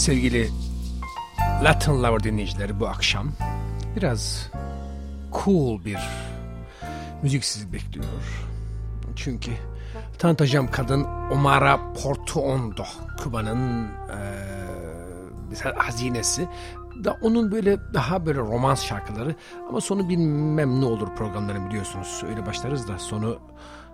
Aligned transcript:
Sevgili 0.00 0.50
Latin 1.64 2.02
Lover 2.02 2.22
dinleyicileri 2.22 2.80
bu 2.80 2.88
akşam 2.88 3.32
biraz 3.96 4.50
cool 5.32 5.84
bir 5.84 5.98
müzik 7.22 7.44
sizi 7.44 7.72
bekliyor. 7.72 8.06
Çünkü 9.16 9.50
tanıtacağım 10.18 10.70
kadın 10.70 11.04
Omara 11.04 11.92
Portuondo, 12.02 12.84
Küba'nın 13.22 13.88
e, 13.88 15.70
hazinesi. 15.76 16.48
Da 17.04 17.18
onun 17.22 17.52
böyle 17.52 17.78
daha 17.94 18.26
böyle 18.26 18.38
romans 18.38 18.84
şarkıları 18.84 19.34
ama 19.68 19.80
sonu 19.80 20.08
bilmem 20.08 20.80
ne 20.80 20.84
olur 20.84 21.08
programların 21.16 21.68
biliyorsunuz. 21.68 22.22
Öyle 22.28 22.46
başlarız 22.46 22.88
da 22.88 22.98
sonu 22.98 23.38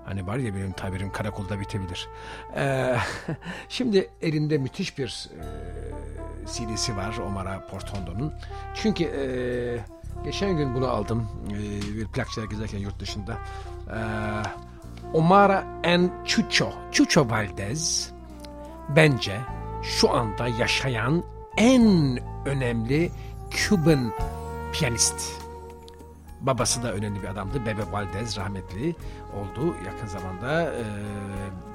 Hani 0.07 0.27
var 0.27 0.37
ya 0.37 0.55
benim 0.55 0.73
tabirim 0.73 1.13
karakolda 1.13 1.61
bitebilir. 1.61 2.09
Ee, 2.57 2.97
şimdi 3.69 4.11
elinde 4.23 4.59
müthiş 4.59 4.99
bir 4.99 5.31
e, 5.41 6.47
CD'si 6.47 6.97
var 6.97 7.19
Omar 7.19 7.69
Portondo'nun. 7.69 8.33
Çünkü 8.75 9.05
e, 9.05 9.25
geçen 10.25 10.57
gün 10.57 10.75
bunu 10.75 10.89
aldım 10.89 11.29
e, 11.51 11.97
bir 11.97 12.07
plakçıya 12.07 12.47
gezerken 12.47 12.79
yurt 12.79 13.01
dışında. 13.01 13.39
E, 13.91 13.99
Omara 15.15 15.65
and 15.85 16.11
Chucho, 16.25 16.73
Chucho 16.93 17.31
Valdez 17.31 18.13
bence 18.89 19.41
şu 19.83 20.11
anda 20.11 20.49
yaşayan 20.49 21.25
en 21.57 22.19
önemli 22.47 23.11
Cuban 23.51 24.13
piyanist. 24.73 25.33
Babası 26.41 26.83
da 26.83 26.93
önemli 26.93 27.23
bir 27.23 27.29
adamdı. 27.29 27.67
Bebe 27.67 27.93
Valdez 27.93 28.37
rahmetli 28.37 28.95
oldu 29.37 29.77
yakın 29.87 30.07
zamanda. 30.07 30.63
E, 30.63 30.85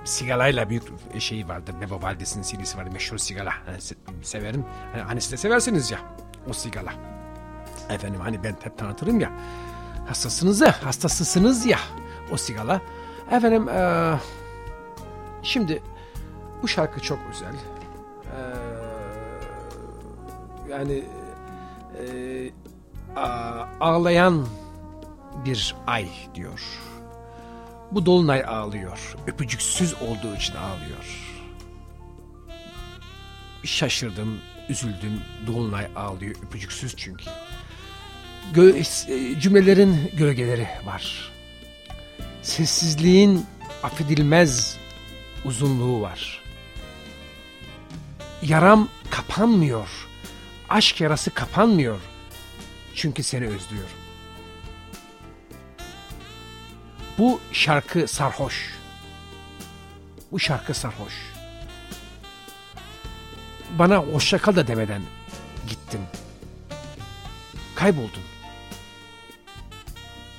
Sigala'yla 0.04 0.70
büyük 0.70 0.84
şeyi 1.20 1.48
vardı. 1.48 1.72
Bebe 1.82 2.02
Valdez'in 2.02 2.42
CD'si 2.42 2.78
vardı. 2.78 2.90
Meşhur 2.94 3.18
Sigala. 3.18 3.54
Yani 3.68 3.82
severim. 4.22 4.66
Yani 4.96 5.04
hani 5.08 5.22
siz 5.22 5.32
de 5.32 5.38
seversiniz 5.38 5.92
ya. 5.92 6.00
O 6.50 6.54
Sigala. 6.54 6.94
Efendim 7.90 8.22
hani 8.22 8.44
ben 8.44 8.56
hep 8.64 8.78
tanıtırım 8.78 9.20
ya. 9.20 9.32
Hastasınız 10.08 10.62
ya. 10.62 10.86
Hastasısınız 10.86 11.66
ya. 11.66 11.80
O 12.32 12.38
Sigala. 12.38 12.82
Efendim 13.32 13.70
e, 13.70 14.14
şimdi 15.44 15.84
bu 16.62 16.68
şarkı 16.68 17.00
çok 17.00 17.20
güzel. 17.32 17.54
E, 17.54 18.40
yani 20.72 21.04
e, 22.00 22.52
ağlayan 23.80 24.48
bir 25.46 25.76
ay 25.88 26.10
diyor. 26.36 26.62
Bu 27.92 28.06
dolunay 28.06 28.44
ağlıyor. 28.48 29.16
Öpücüksüz 29.28 29.94
olduğu 29.94 30.36
için 30.36 30.56
ağlıyor. 30.56 31.32
Şaşırdım, 33.64 34.40
üzüldüm. 34.70 35.22
Dolunay 35.48 35.88
ağlıyor, 35.96 36.36
öpücüksüz 36.44 36.96
çünkü. 36.98 37.26
Gö 38.54 38.74
e, 38.78 39.40
cümlelerin 39.40 40.12
gölgeleri 40.18 40.68
var. 40.86 41.32
Sessizliğin 42.42 43.46
affedilmez 43.84 44.78
uzunluğu 45.46 46.02
var. 46.02 46.42
Yaram 48.42 48.90
kapanmıyor. 49.10 49.90
Aşk 50.70 51.02
yarası 51.02 51.32
kapanmıyor. 51.32 52.00
Çünkü 52.96 53.24
seni 53.24 53.48
özlüyorum. 53.48 54.01
Bu 57.18 57.42
şarkı 57.52 58.08
sarhoş. 58.08 58.74
Bu 60.32 60.40
şarkı 60.40 60.74
sarhoş. 60.74 61.14
Bana 63.80 63.98
hoşça 63.98 64.38
kal 64.38 64.56
da 64.56 64.68
demeden 64.68 65.02
gittin. 65.70 66.02
Kayboldun. 67.76 68.24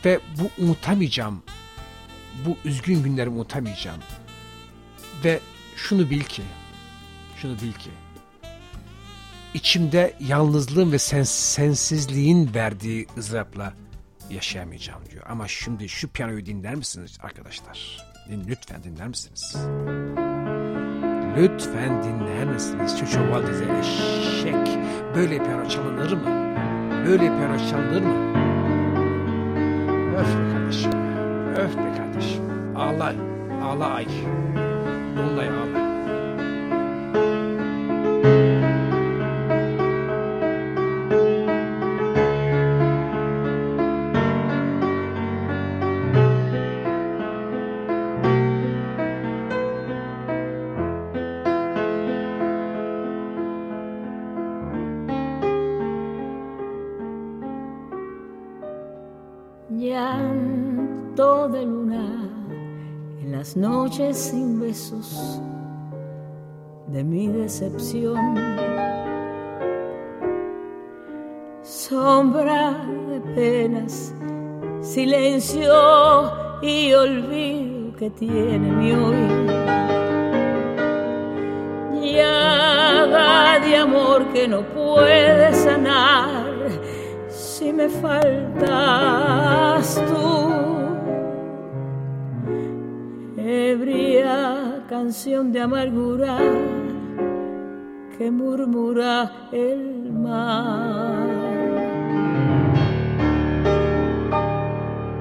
Ve 0.04 0.20
bu 0.38 0.64
unutamayacağım. 0.64 1.42
Bu 2.46 2.56
üzgün 2.64 3.02
günlerimi 3.02 3.36
unutamayacağım. 3.36 4.00
Ve 5.24 5.40
şunu 5.76 6.10
bil 6.10 6.20
ki, 6.20 6.42
şunu 7.36 7.52
bil 7.60 7.72
ki, 7.72 7.90
içimde 9.54 10.14
yalnızlığın 10.20 10.92
ve 10.92 10.98
sen, 10.98 11.22
sensizliğin 11.22 12.54
verdiği 12.54 13.06
ızdırapla 13.18 13.72
yaşayamayacağım 14.32 15.02
diyor. 15.10 15.24
Ama 15.28 15.48
şimdi 15.48 15.88
şu 15.88 16.08
piyanoyu 16.08 16.46
dinler 16.46 16.74
misiniz 16.74 17.18
arkadaşlar? 17.22 17.98
Lütfen 18.48 18.82
dinler 18.82 19.08
misiniz? 19.08 19.56
Lütfen 21.36 22.02
dinler 22.02 22.44
misiniz? 22.44 22.98
Çocuğu 22.98 23.30
Valdez'e 23.30 23.64
eşek. 23.78 24.78
Böyle 25.14 25.38
piyano 25.44 25.68
çalınır 25.68 26.12
mı? 26.12 26.56
Böyle 27.06 27.18
piyano 27.18 27.58
çalınır 27.70 28.02
mı? 28.02 28.32
Öf 30.16 30.26
be 30.26 30.52
kardeşim. 30.52 30.92
Öf 31.56 31.76
be 31.76 31.96
kardeşim. 31.96 32.42
Ağla. 32.76 33.14
Ağla 33.64 33.86
ay. 33.86 34.06
Dolunay 35.16 35.48
ağla. 35.48 35.81
Sin 64.14 64.60
besos 64.60 65.40
de 66.88 67.02
mi 67.02 67.28
decepción. 67.28 68.34
Sombra 71.62 72.74
de 73.08 73.20
penas, 73.34 74.14
silencio 74.80 75.72
y 76.60 76.92
olvido 76.92 77.96
que 77.96 78.10
tiene 78.10 78.58
mi 78.58 78.92
hoy. 78.92 79.28
Llaga 82.12 83.60
de 83.60 83.76
amor 83.76 84.26
que 84.32 84.46
no 84.46 84.62
puede 84.62 85.54
sanar 85.54 86.52
si 87.28 87.72
me 87.72 87.88
faltas 87.88 88.34
tú 90.08 90.91
canción 94.92 95.52
de 95.52 95.60
amargura 95.62 96.36
que 98.18 98.30
murmura 98.30 99.48
el 99.50 100.12
mar. 100.12 101.30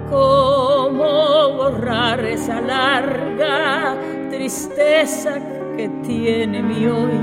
¿Cómo 0.09 1.54
borrar 1.56 2.20
esa 2.26 2.59
larga 2.59 3.96
tristeza 4.30 5.40
que 5.78 5.88
tiene 6.06 6.62
mi 6.62 6.86
hoy? 6.88 7.20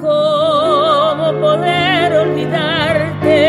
¿Cómo 0.00 1.26
poder 1.42 2.10
olvidarte 2.24 3.40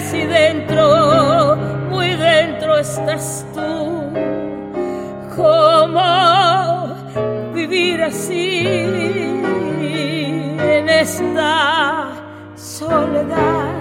si 0.00 0.24
dentro 0.26 0.94
estás 2.78 3.46
así 8.04 8.66
en 10.58 10.88
esta 10.88 12.10
soledad 12.54 13.74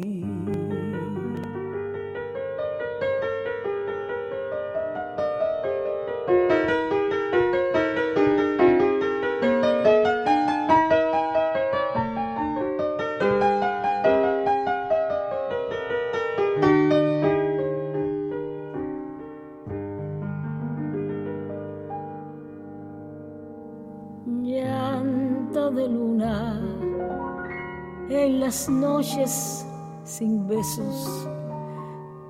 Noches 28.68 29.66
sin 30.04 30.46
besos 30.46 31.28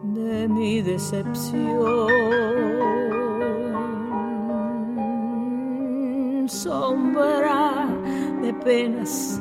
de 0.02 0.48
mi 0.48 0.80
decepción. 0.80 2.08
Sombra 6.48 7.86
de 8.42 8.54
penas, 8.54 9.40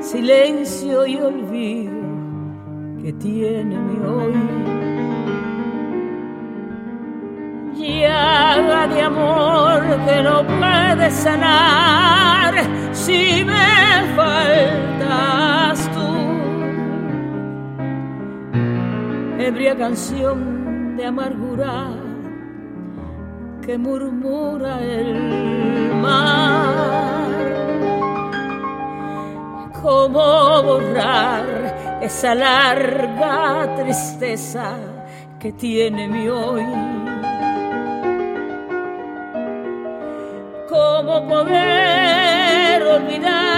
silencio 0.00 1.06
y 1.06 1.16
olvido 1.16 1.92
que 3.02 3.12
tiene 3.12 3.78
mi 3.78 4.06
hoy. 4.06 4.73
Llaga 8.54 8.86
de 8.86 9.02
amor 9.02 9.82
que 10.06 10.22
no 10.22 10.46
puede 10.46 11.10
sanar 11.10 12.54
si 12.92 13.44
me 13.44 14.14
faltas 14.14 15.90
tú. 15.92 16.10
Ebria 19.42 19.76
canción 19.76 20.96
de 20.96 21.04
amargura 21.04 21.88
que 23.66 23.76
murmura 23.76 24.80
el 24.80 25.92
mar. 26.00 27.24
¿Cómo 29.82 30.62
borrar 30.62 31.98
esa 32.02 32.36
larga 32.36 33.74
tristeza 33.74 34.76
que 35.40 35.52
tiene 35.52 36.06
mi 36.06 36.28
hoy? 36.28 37.03
Poder 41.44 42.82
olvidarte 42.82 43.53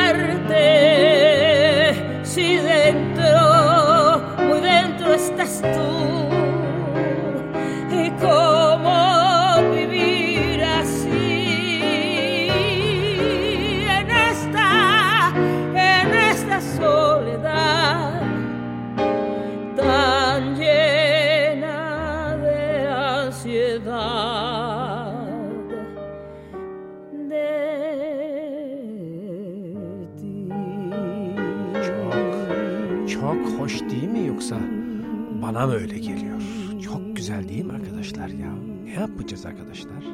bana 35.67 35.75
öyle 35.75 35.99
geliyor? 35.99 36.41
Çok 36.85 37.17
güzel 37.17 37.49
değil 37.49 37.65
mi 37.65 37.73
arkadaşlar 37.73 38.29
ya? 38.29 38.53
Ne 38.85 38.93
yapacağız 38.93 39.47
arkadaşlar? 39.47 40.05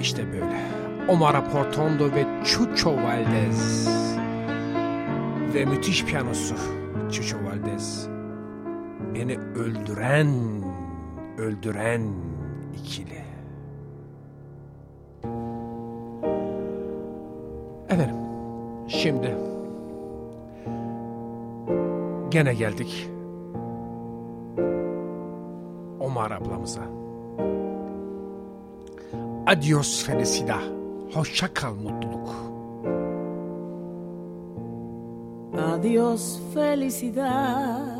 İşte 0.00 0.32
böyle. 0.32 0.60
Omar 1.08 1.50
Portondo 1.50 2.12
ve 2.14 2.26
Chucho 2.44 2.96
Valdez. 2.96 3.88
Ve 5.54 5.64
müthiş 5.64 6.04
piyanosu 6.04 6.54
Chucho 7.12 7.36
Valdez. 7.44 8.08
Beni 9.14 9.38
öldüren, 9.38 10.28
öldüren 11.38 12.02
ikili. 12.74 13.24
Efendim, 17.88 18.16
şimdi 18.88 19.36
gene 22.30 22.54
geldik 22.54 23.13
Adios 29.46 30.04
felicidad. 30.04 30.62
Hoşça 31.14 31.54
kal 31.54 31.74
mutluluk. 31.74 32.28
Adiós 35.72 36.40
felicidad. 36.54 37.94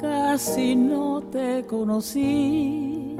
Casi 0.00 0.74
no 0.90 1.20
te 1.32 1.66
conocí. 1.66 3.16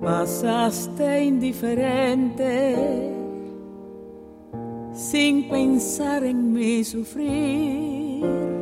Pasaste 0.00 1.24
indiferente 1.24 2.54
sin 4.94 5.48
pensar 5.48 6.22
en 6.24 6.52
mi 6.52 6.84
sufrir. 6.84 8.59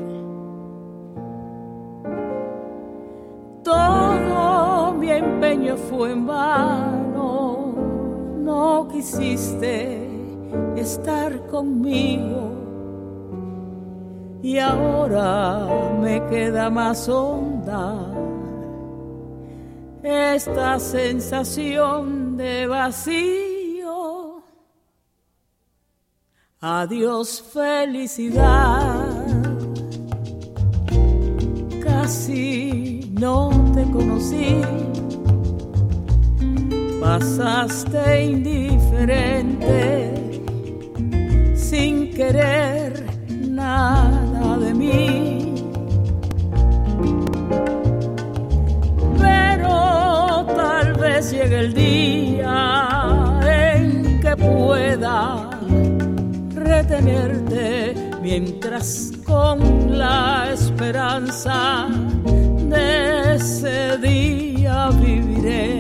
En 6.06 6.27
vano, 6.27 7.75
no 8.39 8.89
quisiste 8.89 10.09
estar 10.77 11.47
conmigo 11.47 12.53
y 14.43 14.59
ahora 14.59 15.67
me 16.00 16.25
queda 16.27 16.71
más 16.71 17.09
honda 17.09 17.97
esta 20.03 20.79
sensación 20.79 22.37
de 22.37 22.67
vacío. 22.67 24.43
Adiós 26.61 27.43
felicidad 27.53 29.27
casi 31.83 33.11
no 33.19 33.51
te 33.75 33.83
conocí. 33.91 34.62
Pasaste 37.08 38.22
indiferente, 38.22 40.12
sin 41.56 42.12
querer 42.12 43.02
nada 43.49 44.58
de 44.58 44.75
mí. 44.75 45.55
Pero 49.19 50.44
tal 50.55 50.93
vez 51.00 51.31
llegue 51.31 51.60
el 51.60 51.72
día 51.72 53.41
en 53.43 54.20
que 54.20 54.36
pueda 54.36 55.48
retenerte 56.55 57.94
mientras 58.20 59.12
con 59.24 59.96
la 59.96 60.50
esperanza 60.53 61.88
de 62.69 63.34
ese 63.36 63.96
día 63.96 64.91
viviré. 64.91 65.78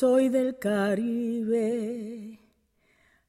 Soy 0.00 0.30
del 0.30 0.58
Caribe, 0.58 2.40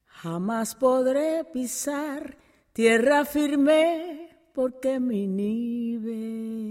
jamás 0.06 0.74
podré 0.74 1.44
pisar 1.44 2.38
tierra 2.72 3.26
firme 3.26 4.30
porque 4.54 4.98
me 4.98 5.16
inhibe. 5.16 6.62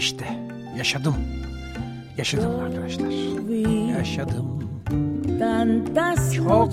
İşte 0.00 0.24
yaşadım. 0.78 1.14
Yaşadım 2.18 2.50
arkadaşlar. 2.64 3.10
Yaşadım. 3.98 4.46
Çok 6.36 6.72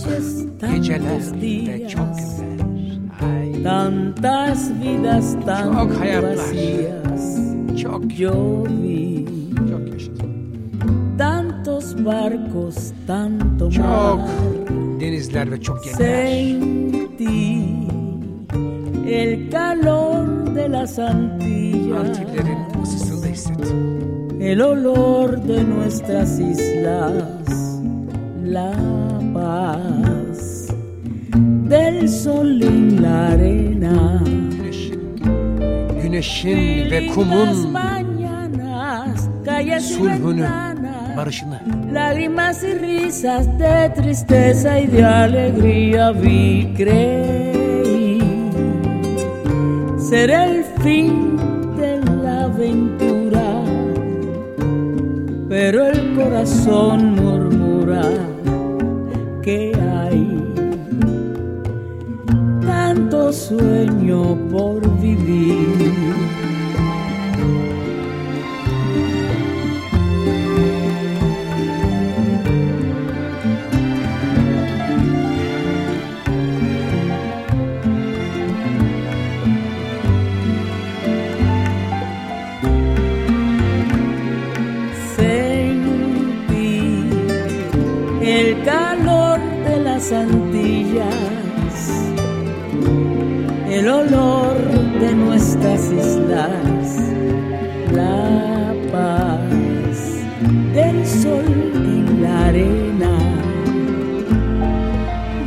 geceler 0.75 1.01
ve 1.41 1.89
çok 1.89 2.07
günler. 2.17 3.63
Tantas 3.63 4.69
vidas 4.71 5.35
tan 5.45 5.73
Çok 5.73 5.99
hayatlar. 5.99 6.37
çok 7.81 8.19
Yo 8.19 8.63
vi 8.81 9.25
çok 9.69 9.93
yaşadım. 9.93 10.33
tantos 11.17 11.95
barcos, 12.05 12.91
tanto 13.07 13.71
Çok 13.71 14.19
denizler 15.01 15.51
ve 15.51 15.61
çok. 15.61 15.85
Sentí 15.85 17.27
el 19.07 19.51
calor 19.51 20.55
de 20.55 20.71
las 20.71 20.99
Antillas, 20.99 22.09
Antillerin. 22.09 22.76
El 24.51 24.61
olor 24.61 25.41
de 25.41 25.61
nuestras 25.61 26.39
islas, 26.39 27.81
la 28.43 28.71
paz 29.33 30.67
del 31.73 32.07
sol 32.07 32.61
en 32.63 33.01
la 33.01 33.27
arena. 33.27 34.23
Güneşin, 36.01 36.91
ve 36.91 37.07
kumun 37.13 37.71
mañanas, 37.71 39.29
ventanas, 39.45 41.17
barışını 41.17 41.59
lágrimas 41.93 42.63
y 42.63 42.73
risas 42.73 43.45
de 43.59 43.89
tristeza 43.95 44.79
y 44.79 44.87
de 44.87 45.03
alegría 45.05 46.11
vi 46.11 46.73
creí 46.77 48.21
ser 50.09 50.29
el 50.29 50.63
fin 50.83 51.56
pero 55.49 55.87
el 55.87 56.15
corazón 56.15 57.15
murmura 57.15 58.03
que 59.41 59.73
hay 59.75 60.43
tanto 62.65 63.31
sueño 63.31 64.35
por 64.51 64.81
vivir. 64.99 66.26
El 88.27 88.61
calor 88.63 89.39
de 89.63 89.79
las 89.79 90.11
Antillas, 90.11 91.05
el 93.69 93.87
olor 93.87 94.57
de 94.99 95.15
nuestras 95.15 95.81
islas, 95.91 97.13
la 97.93 98.73
paz 98.91 99.97
del 100.73 101.07
sol 101.07 101.45
en 101.73 102.21
la 102.21 102.47
arena. 102.47 103.17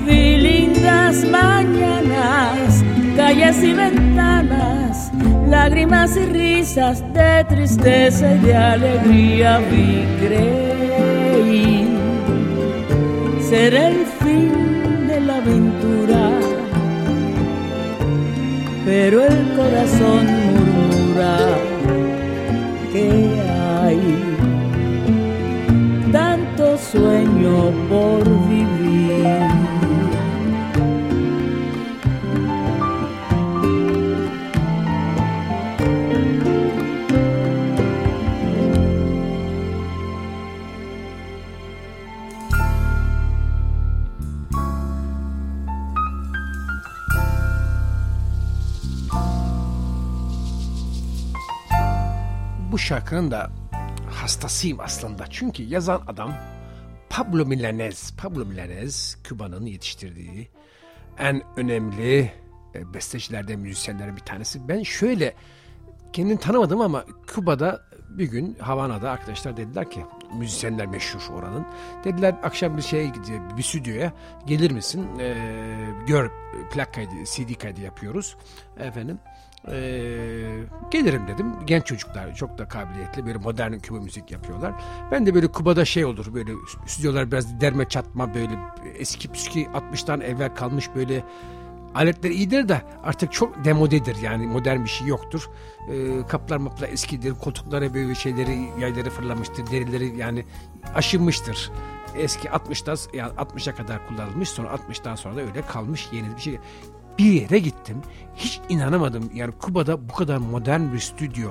Vi 0.06 0.36
lindas 0.38 1.22
mañanas, 1.30 2.82
calles 3.14 3.62
y 3.62 3.74
ventanas, 3.74 5.12
lágrimas 5.46 6.16
y 6.16 6.24
risas 6.24 7.04
de 7.12 7.44
tristeza 7.46 8.34
y 8.36 8.38
de 8.38 8.56
alegría 8.56 9.58
vi 9.70 10.06
creí 10.18 10.79
ser 13.50 13.74
el 13.74 14.06
fin 14.22 15.08
de 15.08 15.20
la 15.20 15.38
aventura, 15.38 16.30
pero 18.84 19.24
el 19.24 19.38
corazón 19.58 20.24
murmura 20.52 21.36
que 22.92 23.08
hay 23.82 24.02
tanto 26.12 26.78
sueño 26.78 27.72
por 27.88 28.29
şarkının 52.90 53.30
da 53.30 53.50
hastasıyım 54.10 54.80
aslında. 54.80 55.26
Çünkü 55.30 55.62
yazan 55.62 56.02
adam 56.06 56.34
Pablo 57.10 57.46
Milanez. 57.46 58.16
Pablo 58.16 58.44
Milanez 58.44 59.18
Küba'nın 59.24 59.66
yetiştirdiği 59.66 60.48
en 61.18 61.42
önemli 61.56 62.32
e, 62.74 62.94
bestecilerden, 62.94 63.60
müzisyenlerden 63.60 64.16
bir 64.16 64.20
tanesi. 64.20 64.68
Ben 64.68 64.82
şöyle 64.82 65.34
kendini 66.12 66.38
tanımadım 66.38 66.80
ama 66.80 67.04
Küba'da 67.26 67.82
bir 68.08 68.30
gün 68.30 68.54
Havana'da 68.60 69.10
arkadaşlar 69.10 69.56
dediler 69.56 69.90
ki 69.90 70.04
müzisyenler 70.38 70.86
meşhur 70.86 71.34
oranın. 71.34 71.66
Dediler 72.04 72.34
akşam 72.42 72.76
bir 72.76 72.82
şeye 72.82 73.06
gidiyor 73.06 73.40
bir 73.56 73.62
stüdyoya 73.62 74.12
gelir 74.46 74.70
misin? 74.70 75.08
Ee, 75.20 75.34
gör 76.06 76.30
plak 76.72 76.94
kaydı 76.94 77.10
CD 77.24 77.54
kaydı 77.54 77.80
yapıyoruz. 77.80 78.36
Efendim 78.78 79.18
ee, 79.68 79.72
gelirim 80.90 81.28
dedim. 81.28 81.66
Genç 81.66 81.86
çocuklar 81.86 82.34
çok 82.34 82.58
da 82.58 82.68
kabiliyetli 82.68 83.26
böyle 83.26 83.38
modern 83.38 83.78
Küba 83.78 84.00
müzik 84.00 84.30
yapıyorlar. 84.30 84.72
Ben 85.10 85.26
de 85.26 85.34
böyle 85.34 85.46
Kuba'da 85.46 85.84
şey 85.84 86.04
olur 86.04 86.34
böyle 86.34 86.52
stüdyolar 86.86 87.30
biraz 87.30 87.60
derme 87.60 87.88
çatma 87.88 88.34
böyle 88.34 88.58
eski 88.98 89.28
püskü 89.28 89.60
60'tan 89.60 90.24
evvel 90.24 90.54
kalmış 90.54 90.90
böyle 90.94 91.24
Aletler 91.94 92.30
iyidir 92.30 92.68
de 92.68 92.82
artık 93.02 93.32
çok 93.32 93.64
demodedir 93.64 94.16
yani 94.22 94.46
modern 94.46 94.84
bir 94.84 94.88
şey 94.88 95.06
yoktur. 95.06 95.50
Ee, 95.88 96.26
kaplar 96.28 96.56
maplar 96.56 96.88
eskidir, 96.88 97.34
koltuklara 97.34 97.94
böyle 97.94 98.14
şeyleri 98.14 98.68
yayları 98.80 99.10
fırlamıştır, 99.10 99.66
derileri 99.70 100.16
yani 100.16 100.44
aşınmıştır. 100.94 101.70
Eski 102.16 102.48
60'ta 102.48 103.16
yani 103.16 103.32
60'a 103.32 103.74
kadar 103.74 104.08
kullanılmış 104.08 104.48
sonra 104.48 104.68
60'tan 104.68 105.16
sonra 105.16 105.36
da 105.36 105.40
öyle 105.40 105.62
kalmış 105.62 106.08
yeni 106.12 106.36
bir 106.36 106.40
şey. 106.40 106.58
Bir 107.20 107.32
yere 107.32 107.58
gittim 107.58 108.02
hiç 108.36 108.60
inanamadım 108.68 109.30
yani 109.34 109.52
Kuba'da 109.52 110.08
bu 110.08 110.12
kadar 110.12 110.36
modern 110.36 110.92
bir 110.92 110.98
stüdyo 110.98 111.50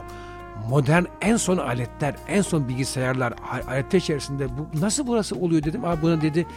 modern 0.70 1.04
en 1.22 1.38
son 1.38 1.58
aletler, 1.58 2.16
en 2.28 2.42
son 2.42 2.68
bilgisayarlar, 2.68 3.34
aletler 3.68 4.00
içerisinde 4.00 4.48
bu 4.58 4.82
nasıl 4.82 5.08
burası 5.08 5.36
oluyor 5.36 5.64
dedim. 5.64 5.86
Abi 5.86 6.02
buna 6.02 6.22
dedi 6.22 6.48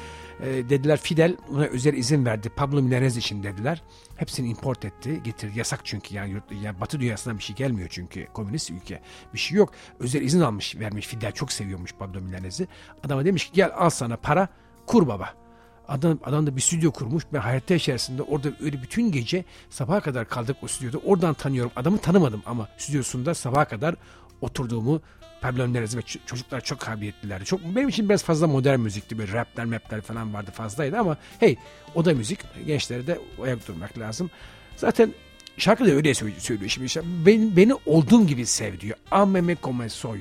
e, 0.41 0.47
dediler 0.47 0.97
Fidel 0.97 1.37
buna 1.49 1.65
özel 1.65 1.95
izin 1.95 2.25
verdi. 2.25 2.49
Pablo 2.49 2.83
Milanez 2.83 3.17
için 3.17 3.43
dediler. 3.43 3.83
Hepsini 4.17 4.49
import 4.49 4.85
etti, 4.85 5.21
getirdi. 5.25 5.59
Yasak 5.59 5.81
çünkü 5.85 6.15
yani, 6.15 6.31
yurt, 6.31 6.45
yani 6.63 6.81
Batı 6.81 7.01
dünyasından 7.01 7.39
bir 7.39 7.43
şey 7.43 7.57
gelmiyor 7.57 7.89
çünkü 7.93 8.27
komünist 8.27 8.71
ülke. 8.71 9.01
Bir 9.35 9.39
şey 9.39 9.59
yok. 9.59 9.73
Özel 9.99 10.23
izin 10.23 10.41
almış, 10.41 10.77
vermiş. 10.77 11.07
Fidel 11.07 11.33
çok 11.33 11.53
seviyormuş 11.53 11.93
Pablo 11.93 12.21
Milanez'i. 12.21 12.69
Adama 13.05 13.25
demiş 13.25 13.47
ki 13.47 13.51
gel 13.55 13.71
al 13.77 13.91
sana 13.91 14.17
para, 14.17 14.49
kur 14.87 15.07
baba. 15.09 15.42
Adam, 15.89 16.19
adam 16.25 16.47
da 16.47 16.57
bir 16.57 16.61
stüdyo 16.61 16.91
kurmuş. 16.93 17.25
Ben 17.33 17.41
hayatta 17.41 17.75
içerisinde 17.75 18.23
orada 18.23 18.49
öyle 18.61 18.83
bütün 18.83 19.13
gece 19.13 19.45
sabaha 19.71 20.01
kadar 20.01 20.29
kaldık 20.29 20.57
o 20.63 20.69
stüdyoda. 20.69 20.99
Oradan 20.99 21.35
tanıyorum. 21.35 21.73
Adamı 21.77 21.99
tanımadım 21.99 22.43
ama 22.47 22.69
stüdyosunda 22.79 23.35
sabaha 23.35 23.65
kadar 23.65 23.95
oturduğumu 24.41 25.01
Pablo 25.43 25.75
ve 25.75 26.03
çocuklar 26.27 26.61
çok 26.61 26.81
kabiliyetliler. 26.81 27.45
Çok, 27.45 27.61
benim 27.65 27.89
için 27.89 28.09
biraz 28.09 28.23
fazla 28.23 28.47
modern 28.47 28.81
müzikti. 28.81 29.19
Böyle 29.19 29.33
rapler 29.33 29.65
mapler 29.65 30.01
falan 30.01 30.35
vardı 30.35 30.51
fazlaydı 30.55 30.99
ama 30.99 31.17
hey 31.41 31.57
o 31.95 32.05
da 32.05 32.15
müzik. 32.15 32.39
Gençlere 32.67 33.07
de 33.07 33.19
ayak 33.43 33.69
durmak 33.69 33.99
lazım. 33.99 34.31
Zaten 34.77 35.15
şarkı 35.59 35.87
da 35.87 35.91
öyle 35.91 36.15
söylüyor 36.15 36.41
şimdi. 36.69 36.85
Işte, 36.85 37.03
beni, 37.27 37.57
beni 37.57 37.75
olduğum 37.87 38.27
gibi 38.27 38.47
sev 38.47 38.81
diyor. 38.81 38.97
Ameme 39.11 39.57
come 39.63 39.89
soy. 39.89 40.21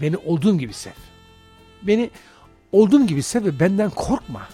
Beni 0.00 0.16
olduğum 0.16 0.58
gibi 0.58 0.72
sev. 0.72 0.92
Beni 1.82 2.10
olduğum 2.72 3.06
gibi 3.06 3.22
sev 3.22 3.44
ve 3.44 3.60
benden 3.60 3.90
korkma. 3.90 4.48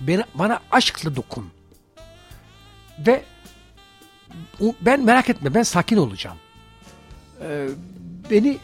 Beni, 0.00 0.24
bana 0.34 0.60
aşkla 0.70 1.16
dokun. 1.16 1.50
Ve 2.98 3.24
ben 4.80 5.04
merak 5.04 5.30
etme 5.30 5.54
ben 5.54 5.62
sakin 5.62 5.96
olacağım. 5.96 6.36
Ee, 7.42 7.68
beni 8.30 8.58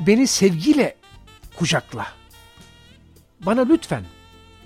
beni 0.00 0.26
sevgiyle 0.26 0.96
kucakla. 1.56 2.06
Bana 3.40 3.60
lütfen 3.64 4.04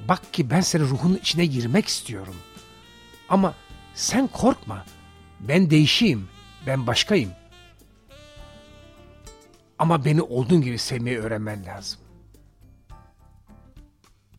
bak 0.09 0.33
ki 0.33 0.51
ben 0.51 0.61
senin 0.61 0.85
ruhunun 0.85 1.17
içine 1.17 1.47
girmek 1.47 1.89
istiyorum. 1.89 2.37
Ama 3.29 3.55
sen 3.95 4.27
korkma. 4.27 4.85
Ben 5.41 5.71
değişeyim. 5.71 6.29
Ben 6.67 6.87
başkayım. 6.87 7.31
Ama 9.79 10.05
beni 10.05 10.23
olduğun 10.23 10.61
gibi 10.61 10.79
sevmeyi 10.79 11.19
öğrenmen 11.19 11.65
lazım. 11.67 12.01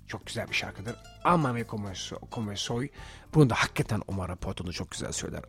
Çok 0.08 0.26
güzel 0.26 0.48
bir 0.48 0.54
şarkıdır. 0.54 0.96
Ama 1.24 1.54
me 1.54 1.64
como 2.32 2.56
soy. 2.56 2.90
Bunu 3.34 3.50
da 3.50 3.56
hakikaten 3.56 4.02
Omar 4.08 4.30
Raporto'nu 4.30 4.74
çok 4.74 4.92
güzel 4.92 5.12
söyler. 5.12 5.42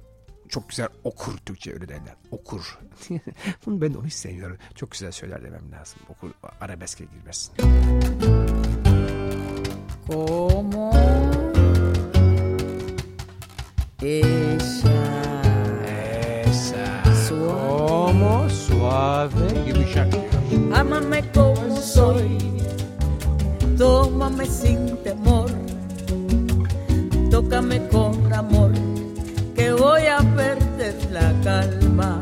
Çok 0.49 0.69
güzel 0.69 0.89
okur 1.05 1.39
Türkçe 1.39 1.73
öyle 1.73 1.89
derler. 1.89 2.15
Okur. 2.31 2.79
Bunu 3.67 3.81
ben 3.81 3.95
de 3.95 3.99
onu 3.99 4.07
hiç 4.07 4.15
sevmiyorum. 4.15 4.59
Çok 4.75 4.91
güzel 4.91 5.13
söyler 5.13 5.45
demem 5.45 5.73
lazım. 5.73 6.01
Okur 6.09 6.31
arabeske 6.61 7.05
girmesin. 7.05 7.55
Como 10.07 10.93
ella. 14.03 14.99
Esa. 16.47 17.03
Como 17.29 18.49
suave. 18.51 19.69
Yumuşak. 19.69 20.15
Amame 20.75 21.33
como 21.35 21.77
soy. 21.77 22.58
Tómame 23.79 24.45
sin 24.45 24.97
temor. 25.05 25.51
Tócame 27.31 27.87
con 27.89 28.33
amor. 28.33 28.73
Que 29.55 29.73
voy 29.73 30.03
a 30.07 30.19
perder 30.37 30.97
la 31.13 31.33
calma. 31.45 32.21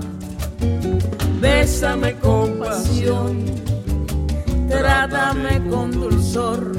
Bésame 1.40 2.14
con 2.16 2.58
pasión. 2.58 3.46
Trátame 4.68 5.66
con 5.70 5.92
dulzor. 5.92 6.72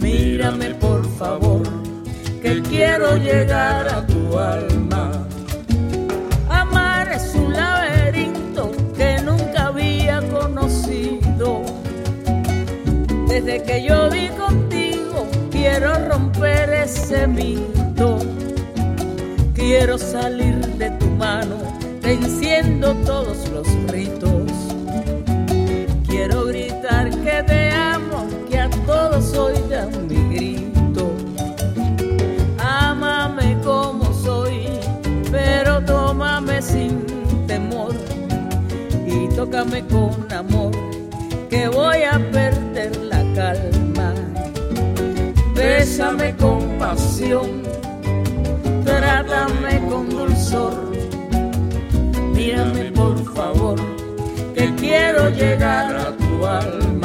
Mírame 0.00 0.70
por 0.76 1.06
favor, 1.18 1.62
que 2.42 2.62
quiero 2.62 3.16
llegar 3.16 3.86
a 3.88 4.06
tu 4.06 4.38
alma. 4.38 4.89
Desde 13.42 13.62
que 13.62 13.82
yo 13.82 14.10
vi 14.10 14.28
contigo, 14.28 15.26
quiero 15.50 15.94
romper 16.10 16.68
ese 16.74 17.26
mito. 17.26 18.18
Quiero 19.54 19.96
salir 19.96 20.58
de 20.76 20.90
tu 20.90 21.06
mano, 21.06 21.56
venciendo 22.02 22.92
todos 23.06 23.48
los 23.48 23.66
ritos. 23.90 24.52
Quiero 26.06 26.44
gritar 26.44 27.08
que 27.08 27.42
te 27.46 27.70
amo, 27.70 28.26
que 28.50 28.58
a 28.60 28.68
todos 28.84 29.32
oigan 29.32 30.06
mi 30.06 30.34
grito. 30.34 31.10
Ámame 32.58 33.56
como 33.64 34.12
soy, 34.12 34.66
pero 35.32 35.82
tómame 35.86 36.60
sin 36.60 37.06
temor 37.46 37.94
y 39.06 39.34
tócame 39.34 39.82
con 39.86 40.30
amor, 40.30 40.72
que 41.48 41.68
voy 41.68 42.02
a 42.02 42.18
perder 42.30 42.69
la 43.40 43.52
calma. 43.54 44.14
Bésame 45.54 46.34
con 46.36 46.60
pasión, 46.78 47.48
trátame 48.84 49.74
con 49.88 50.08
dulzor. 50.08 50.74
Mírame 52.34 52.84
por 53.00 53.16
favor, 53.34 53.78
que 54.54 54.66
quiero 54.80 55.22
llegar 55.30 55.96
a 55.96 56.08
tu 56.22 56.46
alma. 56.46 56.99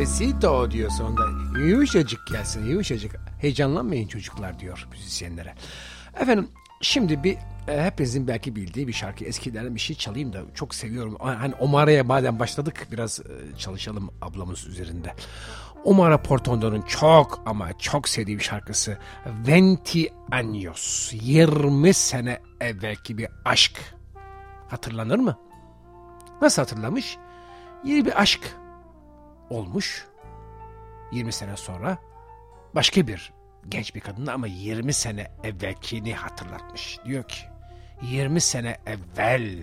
Suavecito 0.00 0.70
diyor 0.70 0.90
sonunda. 0.90 1.22
Yumuşacık 1.58 2.26
gelsin 2.26 2.66
yumuşacık. 2.66 3.16
Heyecanlanmayın 3.40 4.08
çocuklar 4.08 4.58
diyor 4.58 4.88
müzisyenlere. 4.90 5.54
Efendim 6.20 6.48
şimdi 6.80 7.24
bir 7.24 7.36
e, 7.68 7.84
hepinizin 7.84 8.28
belki 8.28 8.56
bildiği 8.56 8.88
bir 8.88 8.92
şarkı 8.92 9.24
eskilerden 9.24 9.74
bir 9.74 9.80
şey 9.80 9.96
çalayım 9.96 10.32
da 10.32 10.42
çok 10.54 10.74
seviyorum. 10.74 11.16
Hani 11.20 11.54
Omara'ya 11.54 12.04
madem 12.04 12.38
başladık 12.38 12.86
biraz 12.92 13.20
e, 13.20 13.58
çalışalım 13.58 14.10
ablamız 14.22 14.66
üzerinde. 14.66 15.14
Omara 15.84 16.22
Portondo'nun 16.22 16.82
çok 16.82 17.42
ama 17.46 17.78
çok 17.78 18.08
sevdiği 18.08 18.38
bir 18.38 18.44
şarkısı 18.44 18.98
Venti 19.26 20.08
Años 20.30 21.16
20 21.22 21.94
sene 21.94 22.40
evvelki 22.60 23.18
bir 23.18 23.28
aşk. 23.44 23.80
Hatırlanır 24.68 25.18
mı? 25.18 25.38
Nasıl 26.42 26.62
hatırlamış? 26.62 27.16
Yeni 27.84 28.04
bir 28.04 28.20
aşk 28.20 28.59
olmuş 29.50 30.06
20 31.12 31.32
sene 31.32 31.56
sonra 31.56 31.98
başka 32.74 33.06
bir 33.06 33.32
genç 33.68 33.94
bir 33.94 34.00
kadın 34.00 34.26
ama 34.26 34.46
20 34.46 34.92
sene 34.92 35.30
evvelkini 35.44 36.14
hatırlatmış. 36.14 36.98
Diyor 37.04 37.24
ki 37.24 37.40
20 38.02 38.40
sene 38.40 38.76
evvel 38.86 39.62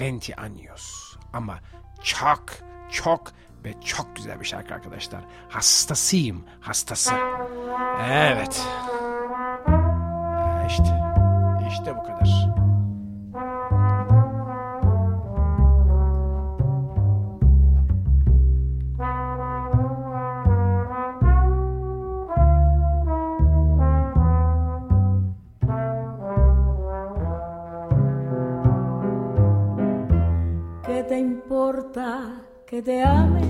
20 0.00 0.18
años 0.18 1.16
ama 1.32 1.58
çok 2.02 2.44
çok 2.90 3.32
ve 3.64 3.80
çok 3.84 4.16
güzel 4.16 4.40
bir 4.40 4.44
şarkı 4.44 4.74
arkadaşlar. 4.74 5.20
Hastasıyım, 5.48 6.44
hastası. 6.60 7.14
Evet. 8.10 8.62
İşte, 10.68 11.00
işte 11.68 11.96
bu 11.96 12.02
kadar. 12.02 12.57
Importa 31.18 32.30
que 32.66 32.82
te 32.82 33.02
ame? 33.02 33.42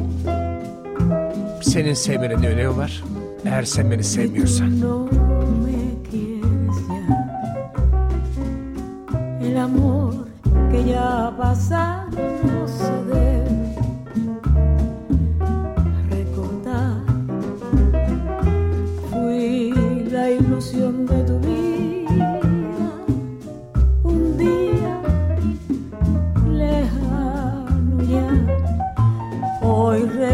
Senin 1.63 1.95
sevmenin 1.95 2.43
ne 2.43 2.49
önemi 2.49 2.77
var? 2.77 3.05
Eğer 3.45 3.63
sen 3.63 3.91
beni 3.91 4.05
sevmiyorsan. 4.05 4.81
No 4.81 5.09
me 5.65 6.11
quieres 6.11 6.79
ya. 6.91 7.05
El 9.43 9.57
amor 9.57 10.15
que 10.71 10.91
ya 10.91 11.27
ha 11.27 11.37
pasado 11.37 13.18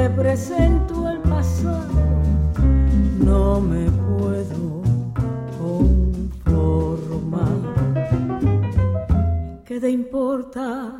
represento 0.08 1.08
el 1.08 1.18
pasado 1.20 2.02
no 3.24 3.58
me 3.58 3.90
puedo 3.90 4.82
conformar. 6.44 7.56
¿Qué 9.64 9.80
te 9.80 9.88
importa 9.88 10.92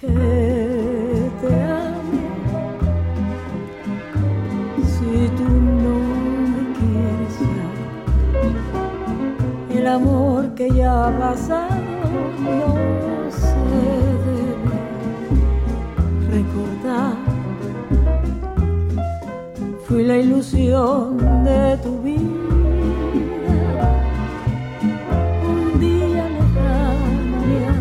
que 0.00 1.30
te 1.40 1.62
ame? 1.64 2.24
Si 4.92 5.12
tú 5.38 5.48
no 5.84 5.96
me 6.52 6.62
quieres 6.78 7.34
ya, 7.56 7.70
el 9.78 9.86
amor 9.86 10.54
que 10.54 10.70
ya 10.70 11.08
ha 11.08 11.18
La 20.06 20.18
ilusión 20.18 21.16
de 21.44 21.78
tu 21.78 21.98
vida, 22.02 22.20
un 25.48 25.80
día 25.80 26.28
lejano 26.28 27.38
ya. 27.54 27.74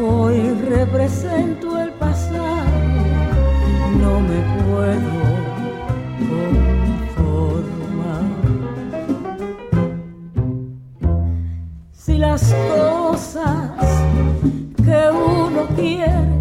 Hoy 0.00 0.38
represento 0.66 1.78
el 1.78 1.90
pasado, 1.90 2.64
no 4.00 4.20
me 4.20 4.40
puedo 4.56 5.16
conformar. 7.16 8.26
Si 11.92 12.16
las 12.16 12.54
cosas 12.74 13.72
que 14.86 15.00
uno 15.12 15.66
quiere 15.76 16.35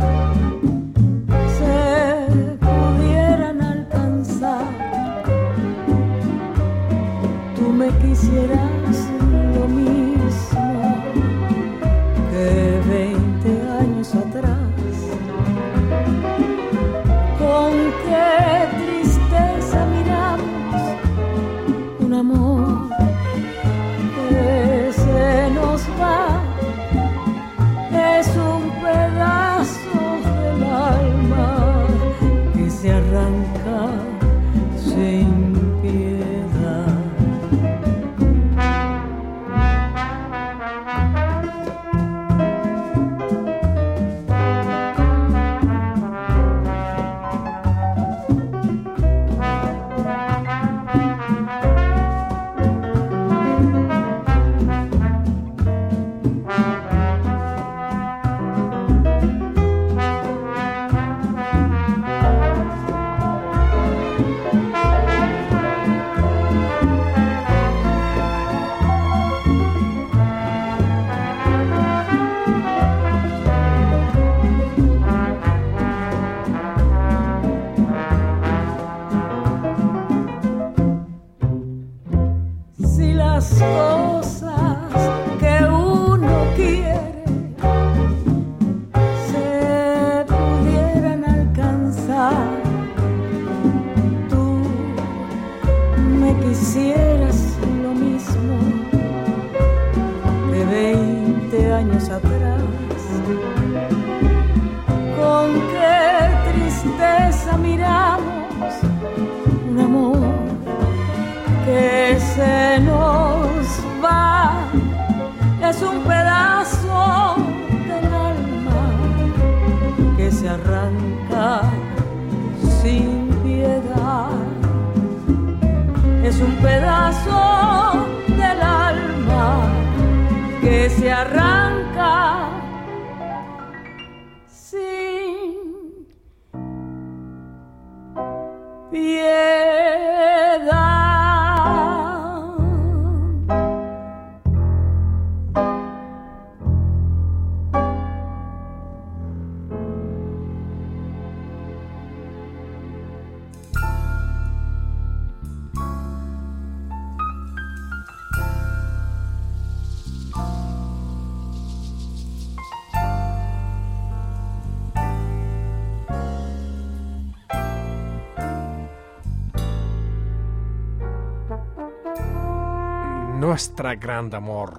Nuestra 173.55 173.93
Grand 173.93 174.33
Amor. 174.33 174.69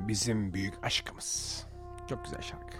Bizim 0.00 0.54
büyük 0.54 0.74
aşkımız. 0.84 1.62
Çok 2.08 2.24
güzel 2.24 2.42
şarkı. 2.42 2.76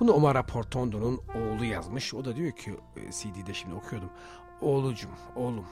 Bunu 0.00 0.12
Omar 0.12 0.46
Portondo'nun 0.46 1.20
oğlu 1.34 1.64
yazmış. 1.64 2.14
O 2.14 2.24
da 2.24 2.36
diyor 2.36 2.52
ki 2.52 2.76
e, 2.96 3.12
CD'de 3.12 3.54
şimdi 3.54 3.74
okuyordum. 3.74 4.10
Oğlucum, 4.60 5.10
oğlum 5.36 5.66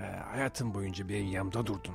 e, 0.00 0.04
hayatım 0.04 0.74
boyunca 0.74 1.08
benim 1.08 1.26
yanımda 1.26 1.66
durdun. 1.66 1.94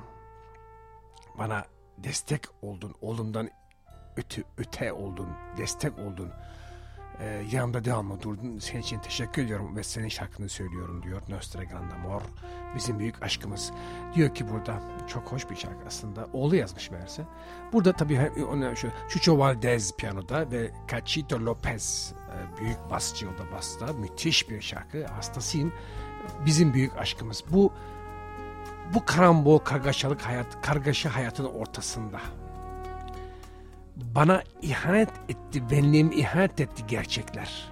Bana 1.37 1.65
destek 1.97 2.41
oldun. 2.61 2.95
Oğlumdan 3.01 3.49
öte, 4.17 4.43
öte 4.57 4.93
oldun. 4.93 5.29
Destek 5.57 5.99
oldun. 5.99 6.31
E, 7.19 7.43
yanımda 7.51 7.85
devamlı 7.85 8.21
durdun. 8.21 8.59
Senin 8.59 8.81
için 8.81 8.99
teşekkür 8.99 9.43
ediyorum 9.43 9.75
ve 9.75 9.83
senin 9.83 10.07
şarkını 10.07 10.49
söylüyorum 10.49 11.03
diyor. 11.03 11.21
Nostra 11.29 11.63
Grand 11.63 11.91
Amor. 11.91 12.21
Bizim 12.75 12.99
büyük 12.99 13.23
aşkımız. 13.23 13.71
Diyor 14.13 14.35
ki 14.35 14.49
burada 14.49 14.81
çok 15.07 15.31
hoş 15.31 15.49
bir 15.49 15.55
şarkı 15.55 15.87
aslında. 15.87 16.27
Oğlu 16.33 16.55
yazmış 16.55 16.91
meğerse. 16.91 17.23
Burada 17.73 17.93
tabii 17.93 18.31
ona 18.51 18.75
şu 18.75 18.89
Chucho 19.09 19.37
Valdez 19.37 19.95
piyanoda 19.97 20.51
ve 20.51 20.71
Cachito 20.91 21.39
Lopez 21.39 22.13
e, 22.29 22.61
büyük 22.61 22.77
basçı 22.91 23.27
o 23.29 23.31
da 23.31 23.55
basta. 23.55 23.93
Müthiş 23.93 24.49
bir 24.49 24.61
şarkı. 24.61 25.05
Hastasıyım. 25.05 25.73
Bizim 26.45 26.73
büyük 26.73 26.97
aşkımız. 26.97 27.43
Bu 27.51 27.73
bu 28.93 29.05
karambol 29.05 29.57
kargaşalık 29.57 30.21
hayat, 30.21 30.61
kargaşa 30.61 31.15
hayatın 31.15 31.45
ortasında 31.45 32.19
bana 33.95 34.43
ihanet 34.61 35.09
etti, 35.29 35.69
benliğim 35.71 36.11
ihanet 36.11 36.61
etti 36.61 36.87
gerçekler. 36.87 37.71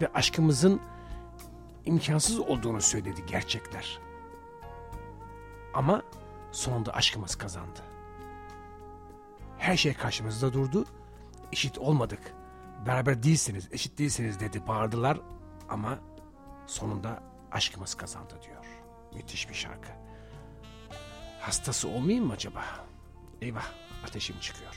Ve 0.00 0.08
aşkımızın 0.14 0.80
imkansız 1.84 2.38
olduğunu 2.38 2.80
söyledi 2.80 3.26
gerçekler. 3.26 3.98
Ama 5.74 6.02
sonunda 6.52 6.92
aşkımız 6.94 7.36
kazandı. 7.36 7.80
Her 9.58 9.76
şey 9.76 9.94
karşımızda 9.94 10.52
durdu. 10.52 10.84
Eşit 11.52 11.78
olmadık. 11.78 12.34
Beraber 12.86 13.22
değilsiniz, 13.22 13.68
eşit 13.72 13.98
değilsiniz 13.98 14.40
dedi. 14.40 14.66
Bağırdılar 14.66 15.20
ama 15.68 15.98
sonunda 16.66 17.22
aşkımız 17.52 17.94
kazandı 17.94 18.34
diyor. 18.42 18.64
Müthiş 19.14 19.48
bir 19.48 19.54
şarkı. 19.54 19.88
Hastası 21.40 21.88
olmayayım 21.88 22.26
mı 22.26 22.32
acaba? 22.32 22.64
Eyvah 23.42 23.83
ateşim 24.04 24.36
çıkıyor. 24.40 24.70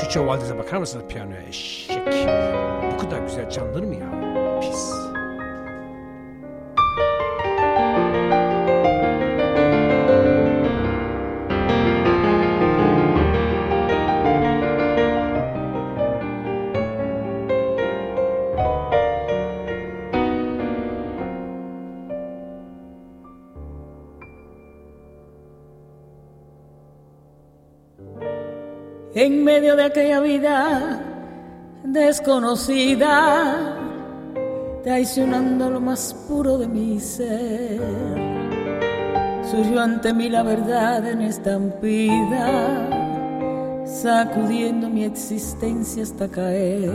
Çuça 0.00 0.26
Valdez'e 0.26 0.58
bakar 0.58 0.76
mısınız 0.78 1.04
piyanoya 1.08 1.42
eşek? 1.42 1.98
Bu 2.92 2.98
kadar 2.98 3.18
güzel 3.18 3.50
çalınır 3.50 3.82
mı 3.82 3.94
ya? 3.94 4.37
Desconocida, 31.98 33.76
traicionando 34.82 35.68
lo 35.70 35.80
más 35.80 36.14
puro 36.28 36.56
de 36.58 36.68
mi 36.68 37.00
ser. 37.00 37.80
Surgió 39.50 39.80
ante 39.80 40.12
mí 40.12 40.28
la 40.28 40.42
verdad 40.42 41.06
en 41.06 41.22
estampida, 41.22 42.46
sacudiendo 43.84 44.88
mi 44.88 45.04
existencia 45.04 46.02
hasta 46.02 46.28
caer. 46.28 46.92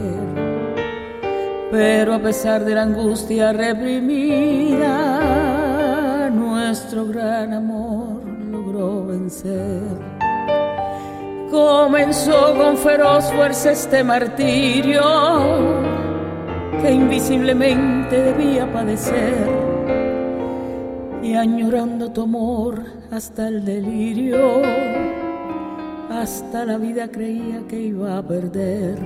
Pero 1.71 2.13
a 2.13 2.19
pesar 2.19 2.63
de 2.63 2.75
la 2.75 2.83
angustia 2.83 3.51
reprimida, 3.51 4.89
nuestro 6.29 7.07
gran 7.07 7.53
amor 7.53 8.23
logró 8.51 9.07
vencer 9.07 10.12
Comenzó 11.53 12.55
con 12.55 12.75
feroz 12.77 13.31
fuerza 13.31 13.73
este 13.73 14.03
martirio 14.03 15.03
que 16.81 16.91
invisiblemente 16.91 18.23
debía 18.23 18.65
padecer 18.73 19.47
y 21.21 21.35
añorando 21.35 22.11
tu 22.11 22.23
amor 22.23 22.81
hasta 23.11 23.49
el 23.49 23.63
delirio, 23.63 24.63
hasta 26.09 26.65
la 26.65 26.79
vida 26.79 27.09
creía 27.09 27.61
que 27.69 27.79
iba 27.79 28.17
a 28.17 28.23
perder. 28.23 28.97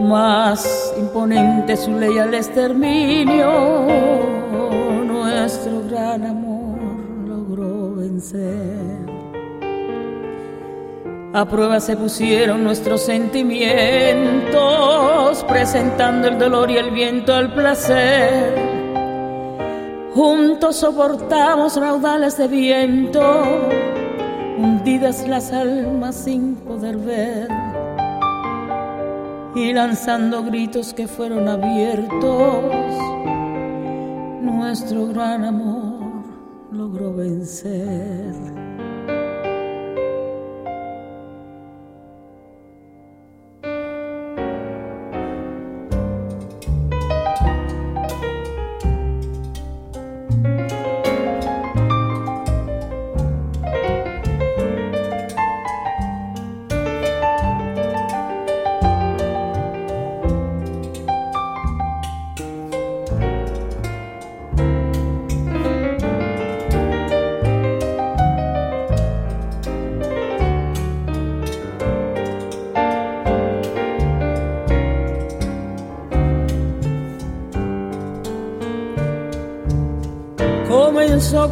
Más 0.00 0.94
imponente 0.98 1.76
su 1.76 1.92
ley 1.98 2.16
al 2.16 2.32
exterminio, 2.32 3.84
nuestro 5.04 5.82
gran 5.90 6.24
amor 6.24 6.78
logró 7.28 7.96
vencer. 7.96 8.81
A 11.34 11.46
prueba 11.46 11.80
se 11.80 11.96
pusieron 11.96 12.62
nuestros 12.62 13.00
sentimientos, 13.00 15.42
presentando 15.48 16.28
el 16.28 16.38
dolor 16.38 16.70
y 16.70 16.76
el 16.76 16.90
viento 16.90 17.34
al 17.34 17.54
placer. 17.54 18.54
Juntos 20.14 20.76
soportamos 20.76 21.80
raudales 21.80 22.36
de 22.36 22.48
viento, 22.48 23.70
hundidas 24.58 25.26
las 25.26 25.54
almas 25.54 26.16
sin 26.16 26.56
poder 26.56 26.98
ver, 26.98 27.48
y 29.54 29.72
lanzando 29.72 30.42
gritos 30.42 30.92
que 30.92 31.08
fueron 31.08 31.48
abiertos, 31.48 32.62
nuestro 34.42 35.06
gran 35.06 35.46
amor 35.46 35.94
logró 36.70 37.14
vencer. 37.14 38.61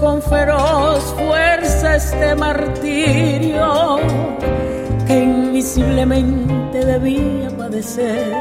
Con 0.00 0.22
feroz 0.22 1.14
fuerza 1.14 1.96
este 1.96 2.34
martirio 2.34 3.98
que 5.06 5.22
invisiblemente 5.22 6.84
debía 6.84 7.50
padecer. 7.56 8.32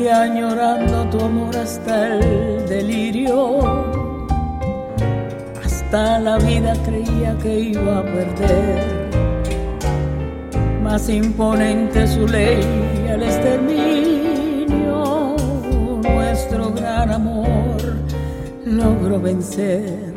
Y 0.00 0.06
añorando 0.06 1.04
tu 1.10 1.24
amor 1.24 1.56
hasta 1.56 2.14
el 2.14 2.68
delirio 2.68 3.58
hasta 5.64 6.20
la 6.20 6.38
vida 6.38 6.72
creía 6.84 7.36
que 7.42 7.58
iba 7.58 7.98
a 7.98 8.02
perder. 8.04 9.08
Más 10.82 11.08
imponente 11.08 12.06
su 12.06 12.28
ley 12.28 12.87
vencer. 19.16 20.12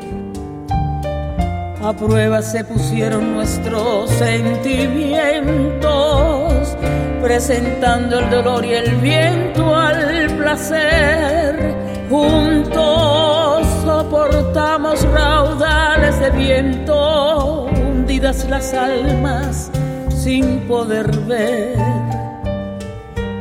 A 1.82 1.94
prueba 1.94 2.42
se 2.42 2.66
pusieron 2.66 3.34
nuestros 3.34 4.10
sentimientos, 4.10 6.76
presentando 7.22 8.20
el 8.20 8.30
dolor 8.30 8.66
y 8.66 8.74
el 8.74 8.94
viento 8.98 9.74
al 9.74 10.36
placer. 10.38 11.74
Juntos 12.10 13.66
soportamos 13.86 15.02
raudales 15.04 16.20
de 16.20 16.30
viento, 16.32 17.64
hundidas 17.64 18.50
las 18.50 18.74
almas 18.74 19.72
sin 20.10 20.68
poder 20.68 21.10
ver 21.22 22.02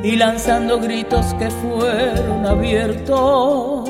y 0.02 0.16
lanzando 0.16 0.80
gritos 0.80 1.34
que 1.34 1.50
fueron 1.50 2.46
abiertos, 2.46 3.88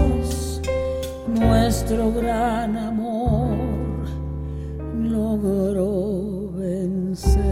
nuestro 1.38 2.12
gran 2.12 2.76
amor 2.76 3.56
logró 5.02 6.50
vencer. 6.52 7.50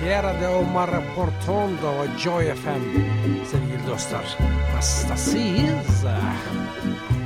Fjärde 0.00 0.48
Omar 0.48 1.02
Portondo 1.14 1.88
och 1.88 2.06
Joy 2.18 2.44
FM. 2.44 2.82
Sevgili 3.44 3.82
dostlar, 3.86 4.24
hasta 4.74 5.16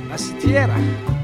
Nasıl 0.09 1.14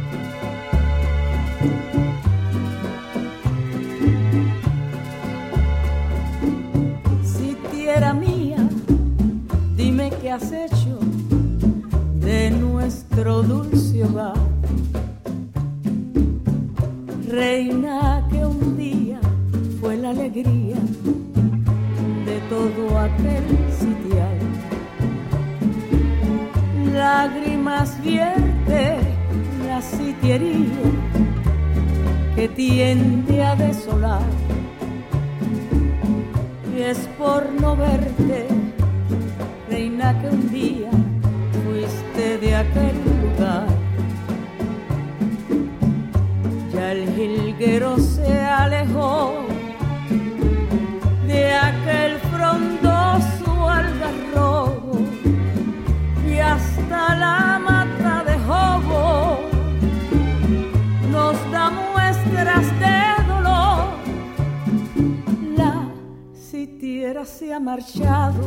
sitiera 66.62 67.26
se 67.26 67.52
ha 67.52 67.60
marchado 67.60 68.43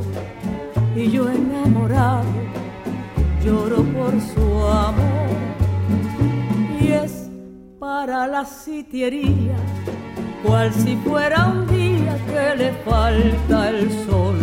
y 0.95 1.11
yo 1.11 1.29
enamorado 1.29 2.23
lloro 3.45 3.83
por 3.83 4.13
su 4.21 4.47
amor 4.69 5.31
y 6.81 6.93
es 6.93 7.29
para 7.81 8.29
la 8.29 8.45
sitiería 8.45 9.57
cual 10.45 10.73
si 10.73 10.95
fuera 10.99 11.47
un 11.47 11.67
día 11.67 12.17
que 12.29 12.57
le 12.57 12.73
falta 12.85 13.71
el 13.71 13.91
sol. 14.07 14.39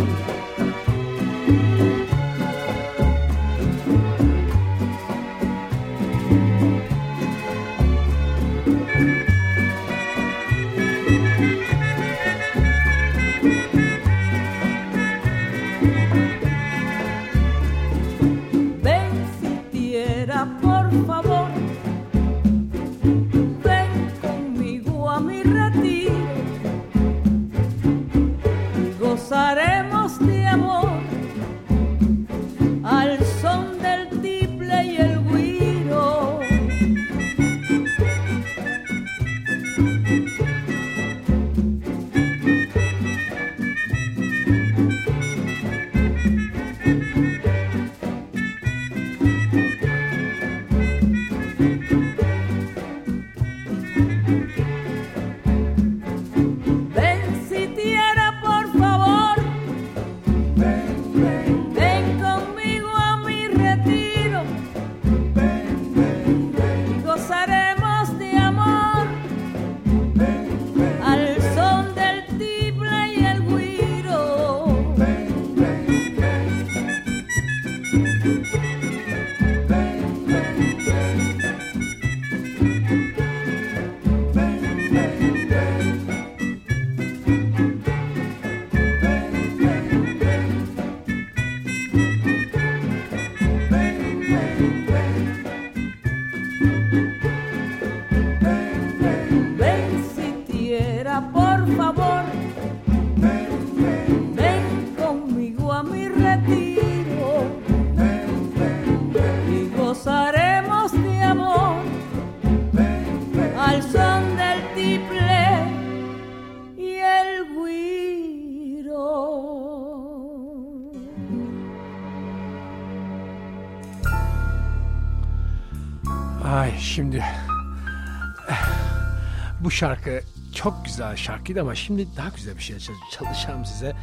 Şarkı 129.82 130.20
çok 130.54 130.84
güzel 130.84 131.16
şarkıydı 131.16 131.60
ama 131.60 131.74
şimdi 131.74 132.16
daha 132.16 132.28
güzel 132.28 132.56
bir 132.56 132.62
şey 132.62 132.78
çal- 132.78 133.10
çalışacağım 133.10 133.64
size. 133.64 133.96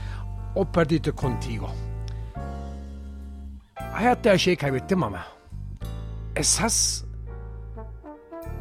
O 0.55 0.65
perdito 0.65 1.11
contigo. 1.15 1.69
Hayatta 3.75 4.29
her 4.29 4.37
şeyi 4.37 4.57
kaybettim 4.57 5.03
ama 5.03 5.25
esas 6.35 7.03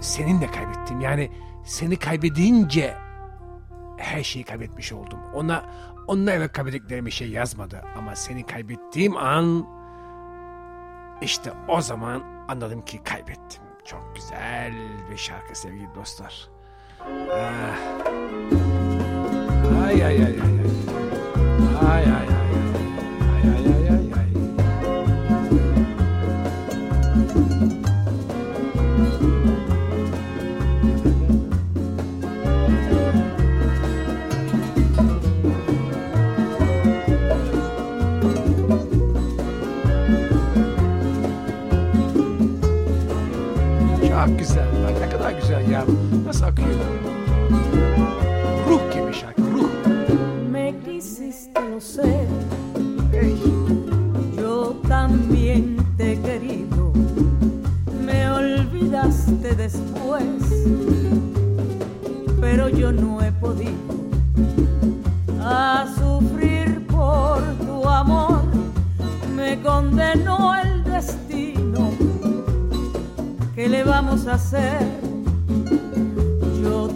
seninle 0.01 0.47
kaybettim. 0.51 1.01
Yani 1.01 1.31
seni 1.65 1.97
kaybedince 1.97 2.97
her 3.97 4.23
şeyi 4.23 4.45
kaybetmiş 4.45 4.93
oldum. 4.93 5.19
Ona 5.35 5.65
onunla 6.07 6.33
evet 6.33 6.53
kaybettiklerim 6.53 7.07
bir 7.07 7.11
şey 7.11 7.31
yazmadı 7.31 7.83
ama 7.97 8.17
seni 8.17 8.47
kaybettiğim 8.47 9.17
an 9.17 9.67
işte 11.23 11.53
o 11.69 11.81
zaman 11.81 12.23
anladım 12.49 12.85
ki 12.85 13.03
kaybettim. 13.05 13.63
Çok 13.85 14.17
güzel 14.17 14.73
bir 15.11 15.17
şarkı 15.17 15.59
sevgili 15.59 15.95
dostlar. 15.95 16.58
Ah. 17.01 17.79
Ay 19.87 20.03
ay 20.03 20.17
ay 20.19 20.35
ay. 20.35 20.55
Ay 21.79 22.05
ay 22.05 22.29
ay. 22.29 22.51
Ay 23.45 23.47
ay 23.47 23.67
ay 23.67 23.87
ay. 23.89 24.05
ay. 24.19 24.29
Çok 44.09 44.39
güzel. 44.39 44.78
Bak 45.79 45.87
ne 45.87 45.87
kadar 45.87 45.87
güzel 45.87 46.19
ya. 46.19 46.27
Nasıl 46.27 46.45
akıyor? 46.45 46.69
Ruh 48.69 48.81
gibi 48.93 49.15
şarkı, 49.15 49.43
ruh. 49.43 49.69
Me 50.53 50.75
quisiste, 50.85 51.61
lo 51.61 51.81
sé. 51.81 52.27
Hey. 53.13 53.37
Yo 54.43 54.75
también 54.89 55.77
te 55.97 56.13
he 56.13 56.23
querido. 56.23 56.93
Me 58.07 58.31
olvidaste 58.31 59.59
después. 59.59 60.43
Pero 62.41 62.69
yo 62.69 62.93
no 62.93 63.21
he 63.21 63.33
podido 63.33 63.95
a 65.43 65.87
sufrir 65.99 66.87
por 66.87 67.41
tu 67.67 67.89
amor. 67.89 68.43
Me 69.37 69.61
condenó 69.63 70.55
el 70.55 70.85
destino. 70.85 71.91
¿Qué 73.55 73.69
le 73.69 73.85
vamos 73.85 74.27
a 74.27 74.35
hacer? 74.35 75.08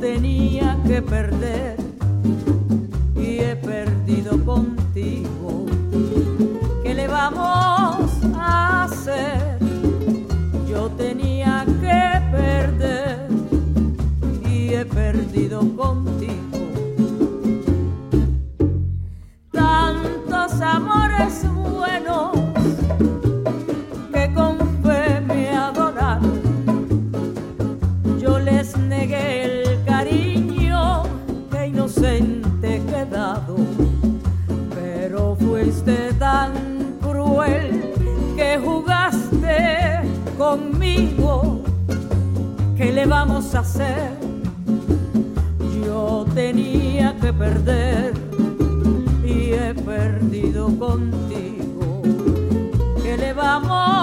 Tenía 0.02 0.76
que 0.84 1.00
perder 1.00 1.76
y 3.14 3.38
he 3.38 3.54
perdido 3.54 4.44
contigo. 4.44 5.66
¿Qué 6.82 6.92
le 6.92 7.06
vamos 7.06 8.10
a 8.34 8.82
hacer? 8.82 9.60
Yo 10.68 10.88
tenía 10.98 11.64
que 11.80 12.36
perder 12.36 13.28
y 14.44 14.74
he 14.74 14.84
perdido 14.84 15.60
contigo. 15.76 16.51
¿Qué 42.76 42.92
le 42.92 43.06
vamos 43.06 43.54
a 43.54 43.60
hacer? 43.60 44.10
Yo 45.84 46.26
tenía 46.34 47.16
que 47.20 47.32
perder 47.32 48.12
y 49.24 49.52
he 49.52 49.72
perdido 49.72 50.66
contigo. 50.78 52.02
¿Qué 53.02 53.16
le 53.16 53.32
vamos 53.32 54.01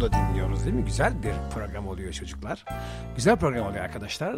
Portondo 0.00 0.12
dinliyoruz 0.28 0.64
değil 0.64 0.76
mi? 0.76 0.84
Güzel 0.84 1.22
bir 1.22 1.32
program 1.54 1.88
oluyor 1.88 2.12
çocuklar. 2.12 2.64
Güzel 3.16 3.36
program 3.36 3.66
oluyor 3.66 3.84
arkadaşlar. 3.84 4.36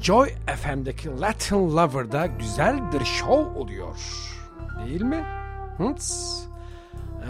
Joy 0.00 0.28
FM'deki 0.56 1.20
Latin 1.20 1.76
Lover'da 1.76 2.26
güzel 2.26 2.92
bir 2.92 3.04
show 3.04 3.60
oluyor. 3.60 3.96
Değil 4.86 5.02
mi? 5.02 5.24
Hıts. 5.78 6.38
Ee, 7.22 7.26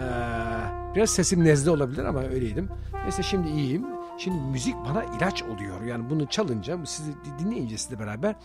biraz 0.95 1.09
sesim 1.09 1.43
nezle 1.43 1.71
olabilir 1.71 2.05
ama 2.05 2.19
öyleydim. 2.23 2.69
Neyse 3.03 3.23
şimdi 3.23 3.49
iyiyim. 3.49 3.85
Şimdi 4.17 4.37
müzik 4.51 4.75
bana 4.75 5.03
ilaç 5.03 5.43
oluyor. 5.43 5.81
Yani 5.81 6.09
bunu 6.09 6.25
çalınca, 6.27 6.77
sizi 6.85 7.11
di- 7.11 7.39
dinleyince 7.39 7.77
sizle 7.77 7.99
beraber 7.99 8.35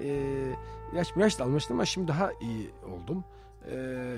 e, 0.00 0.06
ilaç 0.92 1.12
ilaç 1.16 1.38
da 1.38 1.44
almıştım 1.44 1.76
ama 1.76 1.84
şimdi 1.84 2.08
daha 2.08 2.30
iyi 2.40 2.70
oldum. 2.92 3.24
Eee 3.70 4.16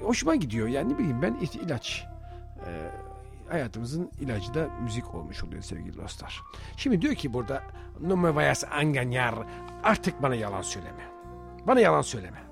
hoşuma 0.00 0.34
gidiyor. 0.34 0.68
Yani 0.68 0.94
ne 0.94 0.98
bileyim 0.98 1.22
ben 1.22 1.34
il- 1.40 1.60
ilaç. 1.60 2.06
Ee, 2.66 2.90
hayatımızın 3.52 4.10
ilacı 4.20 4.54
da 4.54 4.68
müzik 4.82 5.14
olmuş 5.14 5.44
oluyor 5.44 5.62
sevgili 5.62 5.96
dostlar. 5.96 6.42
Şimdi 6.76 7.02
diyor 7.02 7.14
ki 7.14 7.32
burada 7.32 7.62
no 8.00 8.16
me 8.16 8.34
vayas 8.34 8.64
a 8.64 8.82
engañar 8.82 9.46
artık 9.82 10.22
bana 10.22 10.34
yalan 10.34 10.62
söyleme. 10.62 11.06
Bana 11.66 11.80
yalan 11.80 12.02
söyleme. 12.02 12.42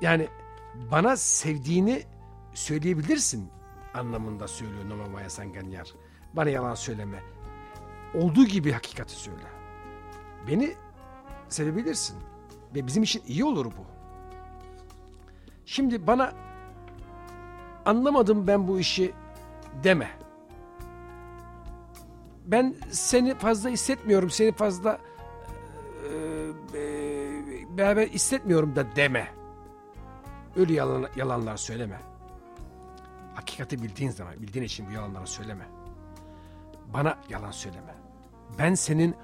Yani 0.00 0.28
bana 0.90 1.16
sevdiğini 1.16 2.02
söyleyebilirsin 2.54 3.50
anlamında 3.94 4.48
söylüyor 4.48 4.88
no 4.88 4.96
me 4.96 5.12
vayas 5.12 5.38
a 5.38 5.44
engañar. 5.44 5.88
Bana 6.32 6.50
yalan 6.50 6.74
söyleme. 6.74 7.22
Olduğu 8.14 8.44
gibi 8.44 8.72
hakikati 8.72 9.12
söyle. 9.12 9.46
Beni 10.46 10.74
sevebilirsin. 11.48 12.16
Ve 12.74 12.86
bizim 12.86 13.02
için 13.02 13.22
iyi 13.26 13.44
olur 13.44 13.66
bu. 13.66 13.86
Şimdi 15.66 16.06
bana 16.06 16.32
anlamadım 17.84 18.46
ben 18.46 18.68
bu 18.68 18.80
işi 18.80 19.14
deme. 19.84 20.10
Ben 22.46 22.76
seni 22.90 23.34
fazla 23.34 23.70
hissetmiyorum, 23.70 24.30
seni 24.30 24.52
fazla 24.52 24.98
e, 26.04 26.78
e, 26.78 27.78
beraber 27.78 28.08
hissetmiyorum 28.08 28.76
da 28.76 28.96
deme. 28.96 29.28
Öyle 30.56 30.72
yalan, 30.72 31.08
yalanlar 31.16 31.56
söyleme. 31.56 32.00
Hakikati 33.34 33.82
bildiğin 33.82 34.10
zaman, 34.10 34.42
bildiğin 34.42 34.64
için 34.64 34.86
bu 34.88 34.92
yalanları 34.92 35.26
söyleme. 35.26 35.66
Bana 36.86 37.18
yalan 37.28 37.50
söyleme. 37.50 37.94
Ben 38.58 38.74
senin 38.74 39.16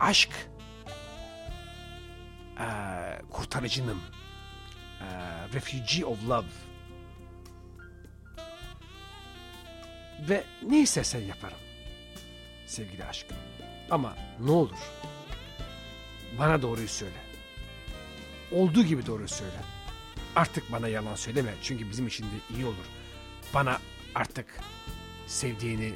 aşk 0.00 0.30
e, 2.58 2.66
kurtarıcınım. 3.30 4.00
E, 5.00 5.06
refugee 5.52 6.04
of 6.04 6.28
love. 6.28 6.67
Ve 10.20 10.44
ne 10.62 10.80
istersen 10.80 11.20
yaparım. 11.20 11.58
Sevgili 12.66 13.04
aşkım. 13.04 13.36
Ama 13.90 14.16
ne 14.40 14.50
olur 14.50 14.78
Bana 16.38 16.62
doğruyu 16.62 16.88
söyle. 16.88 17.16
Olduğu 18.52 18.82
gibi 18.82 19.06
doğruyu 19.06 19.28
söyle. 19.28 19.56
Artık 20.36 20.72
bana 20.72 20.88
yalan 20.88 21.14
söyleme. 21.14 21.54
Çünkü 21.62 21.90
bizim 21.90 22.06
için 22.06 22.24
de 22.24 22.56
iyi 22.56 22.66
olur. 22.66 22.86
Bana 23.54 23.78
artık 24.14 24.46
sevdiğini 25.26 25.92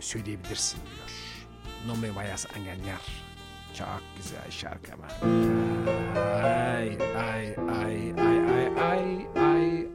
söyleyebilirsin 0.00 0.78
diyor. 0.78 1.10
No 1.86 2.00
me 2.00 2.14
vayas 2.14 2.46
a 2.46 2.48
engañar. 2.48 3.02
Çok 3.78 4.02
güzel 4.16 4.50
şarkı 4.50 4.92
ama. 4.92 5.32
Ay 6.42 6.98
ay 7.16 7.54
ay 7.56 8.12
ay 8.18 8.42
ay 8.50 8.66
ay 8.80 9.26
ay 9.36 9.36
ay 9.36 9.86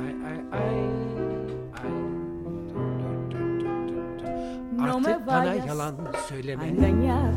ay 0.00 0.14
ay 0.26 0.60
ay. 0.62 1.05
Dur. 5.04 5.08
No 5.08 5.08
me 5.08 5.14
Artık 5.14 5.26
bana 5.26 5.54
yalan 5.54 5.94
a 6.14 6.18
söyleme. 6.28 6.64
engañar. 6.68 7.32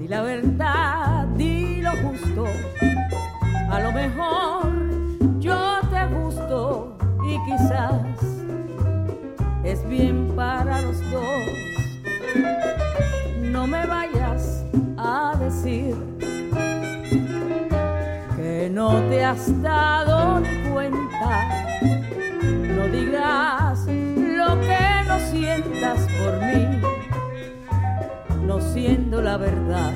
Di 0.00 0.08
la 0.08 0.22
verdad, 0.22 1.26
di 1.38 1.82
lo 1.82 1.90
justo. 2.02 2.44
A 3.70 3.80
lo 3.80 3.92
mejor 3.92 4.66
yo 5.40 5.60
te 5.90 6.02
gusto 6.14 6.96
y 7.30 7.38
quizás 7.46 8.02
es 9.64 9.80
bien 9.88 10.32
para 10.36 10.80
los 10.82 10.98
dos. 11.12 11.46
No 13.52 13.66
me 13.66 13.86
vayas 13.86 14.64
a 14.96 15.34
decir 15.44 15.94
que 18.36 18.70
no 18.72 18.88
te 19.10 19.24
has 19.24 19.62
dado 19.62 20.40
ni 20.40 20.70
cuenta. 20.72 21.59
Por 25.62 26.38
mí, 26.40 26.80
no 28.46 28.60
siendo 28.60 29.20
la 29.20 29.36
verdad. 29.36 29.92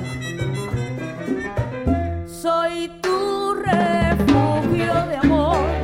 Soy 2.25 2.91
tu 3.01 3.53
refugio 3.55 4.93
de 5.07 5.17
amor. 5.17 5.74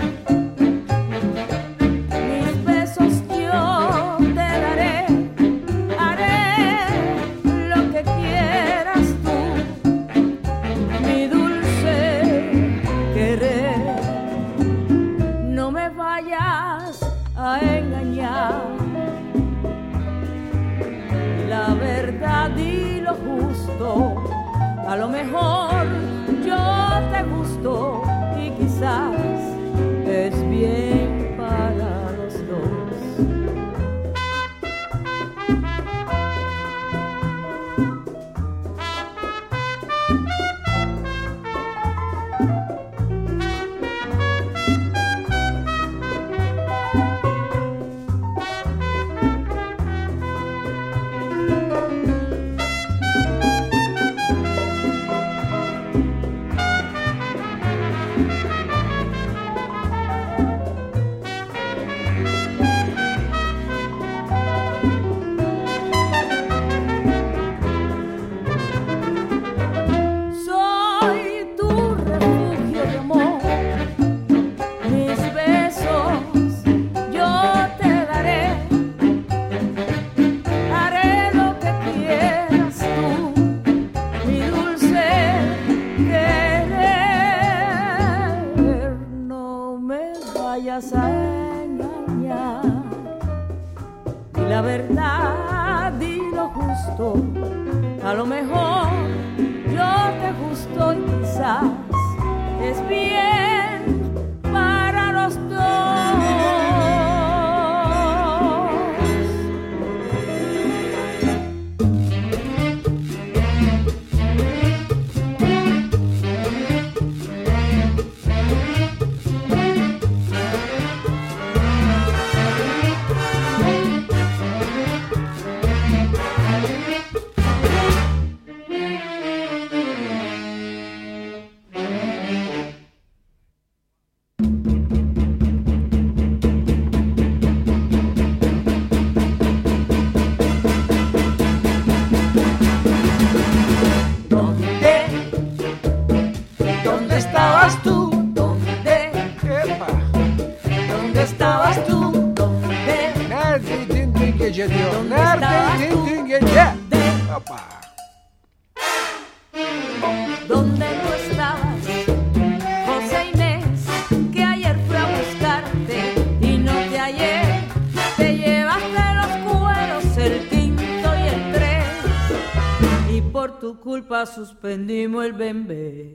Por 173.42 173.58
tu 173.58 173.80
culpa 173.80 174.24
suspendimos 174.28 175.26
el 175.26 175.34
bembé. 175.34 176.14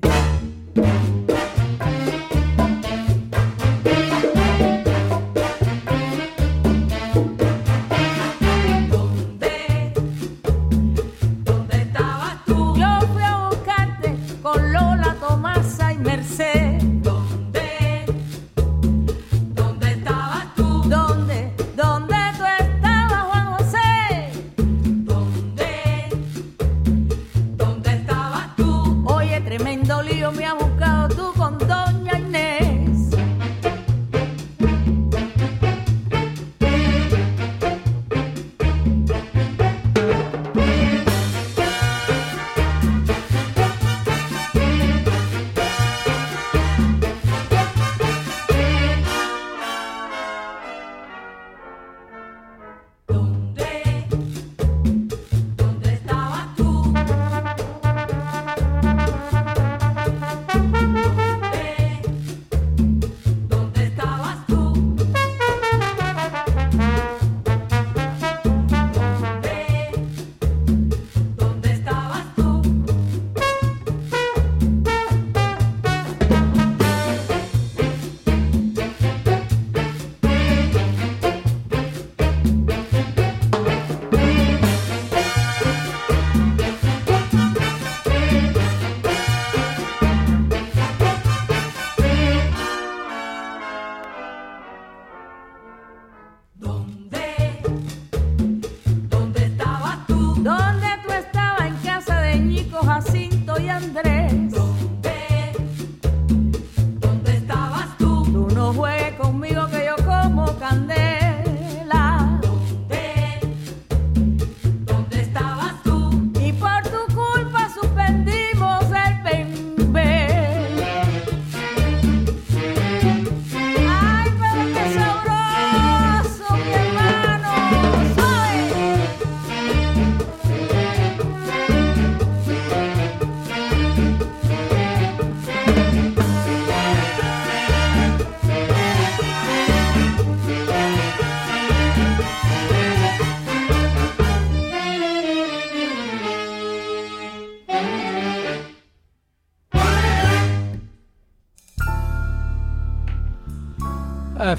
Jacinto 102.54 103.58
y 103.60 103.68
Andrés. 103.68 104.45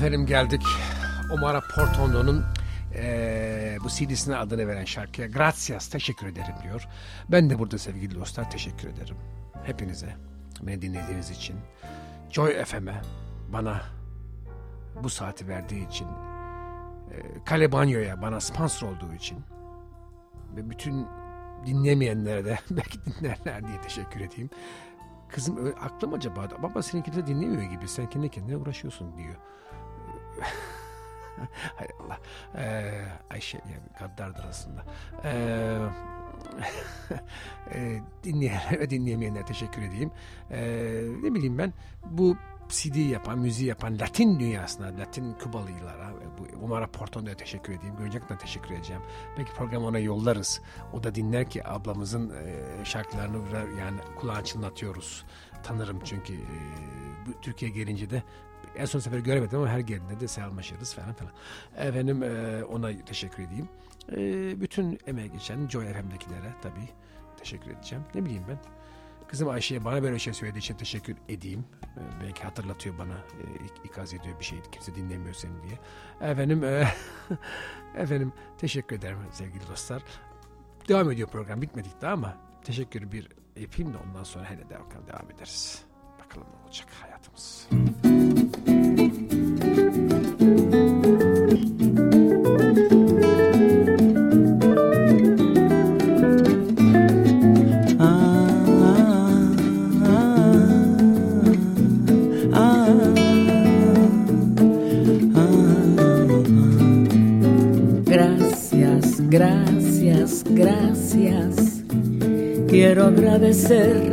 Efendim 0.07 0.25
geldik 0.25 0.61
Omar 1.31 1.67
Portondo'nun 1.75 2.45
eee, 2.95 3.77
bu 3.83 3.89
CD'sine 3.89 4.35
adını 4.35 4.67
veren 4.67 4.85
şarkıya 4.85 5.27
Gracias 5.27 5.87
teşekkür 5.87 6.27
ederim 6.27 6.55
diyor. 6.63 6.87
Ben 7.31 7.49
de 7.49 7.59
burada 7.59 7.77
sevgili 7.77 8.15
dostlar 8.15 8.51
teşekkür 8.51 8.87
ederim. 8.87 9.15
Hepinize 9.63 10.15
beni 10.61 10.81
dinlediğiniz 10.81 11.29
için. 11.29 11.55
Joy 12.29 12.63
FM'e 12.63 13.01
bana 13.53 13.81
bu 15.03 15.09
saati 15.09 15.47
verdiği 15.47 15.87
için 15.87 16.07
e, 16.07 17.43
Kale 17.45 17.71
Banyo'ya 17.71 18.21
bana 18.21 18.39
sponsor 18.39 18.87
olduğu 18.87 19.13
için 19.13 19.37
ve 20.55 20.69
bütün 20.69 21.07
dinlemeyenlere 21.65 22.45
de 22.45 22.59
belki 22.71 22.99
dinlerler 23.05 23.67
diye 23.67 23.81
teşekkür 23.81 24.21
edeyim. 24.21 24.49
Kızım 25.29 25.75
aklım 25.81 26.13
acaba 26.13 26.47
baba 26.63 26.81
senin 26.81 27.03
kimse 27.03 27.27
dinlemiyor 27.27 27.63
gibi 27.71 27.87
sen 27.87 28.09
kendi 28.09 28.29
kendine 28.29 28.57
uğraşıyorsun 28.57 29.17
diyor. 29.17 29.35
Hay 31.75 31.87
Allah. 31.99 32.19
Ee, 32.55 33.05
Ayşe 33.29 33.57
yani 33.57 33.83
gaddardır 33.99 34.45
aslında. 34.49 34.85
Ee, 35.23 35.77
e, 37.73 38.01
ve 38.79 38.89
dinleyemeyenlere 38.89 39.45
teşekkür 39.45 39.81
edeyim. 39.81 40.11
Ee, 40.51 41.03
ne 41.23 41.33
bileyim 41.33 41.57
ben 41.57 41.73
bu 42.05 42.37
CD 42.69 42.95
yapan, 42.95 43.39
müziği 43.39 43.69
yapan 43.69 43.99
Latin 43.99 44.39
dünyasına, 44.39 44.99
Latin 44.99 45.33
Kubalılara, 45.33 46.11
bu 46.37 46.65
Umara 46.65 46.87
Portondo'ya 46.87 47.37
teşekkür 47.37 47.73
edeyim. 47.73 47.95
Gerçekten 47.99 48.37
teşekkür 48.37 48.75
edeceğim. 48.75 49.01
Belki 49.37 49.53
program 49.53 49.83
ona 49.83 49.99
yollarız. 49.99 50.61
O 50.93 51.03
da 51.03 51.15
dinler 51.15 51.49
ki 51.49 51.67
ablamızın 51.67 52.29
e, 52.29 52.85
şarkılarını 52.85 53.37
yani 53.79 53.97
kulağını 54.15 54.43
çınlatıyoruz. 54.43 55.25
Tanırım 55.63 55.99
çünkü 56.03 56.33
e, 56.33 56.37
Türkiye 57.41 57.71
gelince 57.71 58.09
de 58.09 58.23
en 58.75 58.85
son 58.85 58.99
sefer 58.99 59.19
göremedim 59.19 59.59
ama 59.59 59.69
her 59.69 59.79
geldiğinde 59.79 60.19
de 60.19 60.27
selamlaşırız 60.27 60.93
falan 60.93 61.13
falan. 61.13 61.31
Efendim 61.77 62.23
e, 62.23 62.63
ona 62.63 63.05
teşekkür 63.05 63.43
edeyim. 63.43 63.69
E, 64.11 64.17
bütün 64.61 64.99
emeği 65.07 65.31
geçen 65.31 65.67
Joy 65.67 65.85
FM'dekilere 65.93 66.53
tabii 66.61 66.89
teşekkür 67.37 67.71
edeceğim. 67.71 68.03
Ne 68.15 68.25
bileyim 68.25 68.43
ben. 68.49 68.57
Kızım 69.27 69.49
Ayşe'ye 69.49 69.85
bana 69.85 70.03
böyle 70.03 70.19
şey 70.19 70.33
söylediği 70.33 70.59
için 70.61 70.75
teşekkür 70.75 71.15
edeyim. 71.29 71.65
Ee, 71.83 71.99
belki 72.23 72.43
hatırlatıyor 72.43 72.97
bana, 72.97 73.13
e, 73.13 73.43
ik- 73.65 73.85
ikaz 73.85 74.13
ediyor 74.13 74.39
bir 74.39 74.45
şey 74.45 74.59
kimse 74.71 74.95
dinlemiyor 74.95 75.33
seni 75.33 75.51
diye. 75.63 75.79
Efendim, 76.31 76.63
e, 76.63 76.87
efendim 77.95 78.33
teşekkür 78.57 78.95
ederim 78.95 79.17
sevgili 79.31 79.67
dostlar. 79.67 80.03
Devam 80.87 81.11
ediyor 81.11 81.29
program 81.29 81.61
bitmedik 81.61 82.01
daha 82.01 82.13
ama 82.13 82.37
teşekkür 82.63 83.11
bir 83.11 83.27
yapayım 83.55 83.93
da 83.93 83.97
ondan 84.07 84.23
sonra 84.23 84.49
hele 84.49 84.69
devam, 84.69 84.87
devam 85.07 85.31
ederiz. 85.31 85.83
Bakalım 86.25 86.47
ne 86.57 86.63
olacak 86.65 86.87
hayatımız. 87.01 87.67
Gracias, 87.71 88.26
gracias. 110.51 111.83
Quiero 112.67 113.05
agradecer 113.05 114.11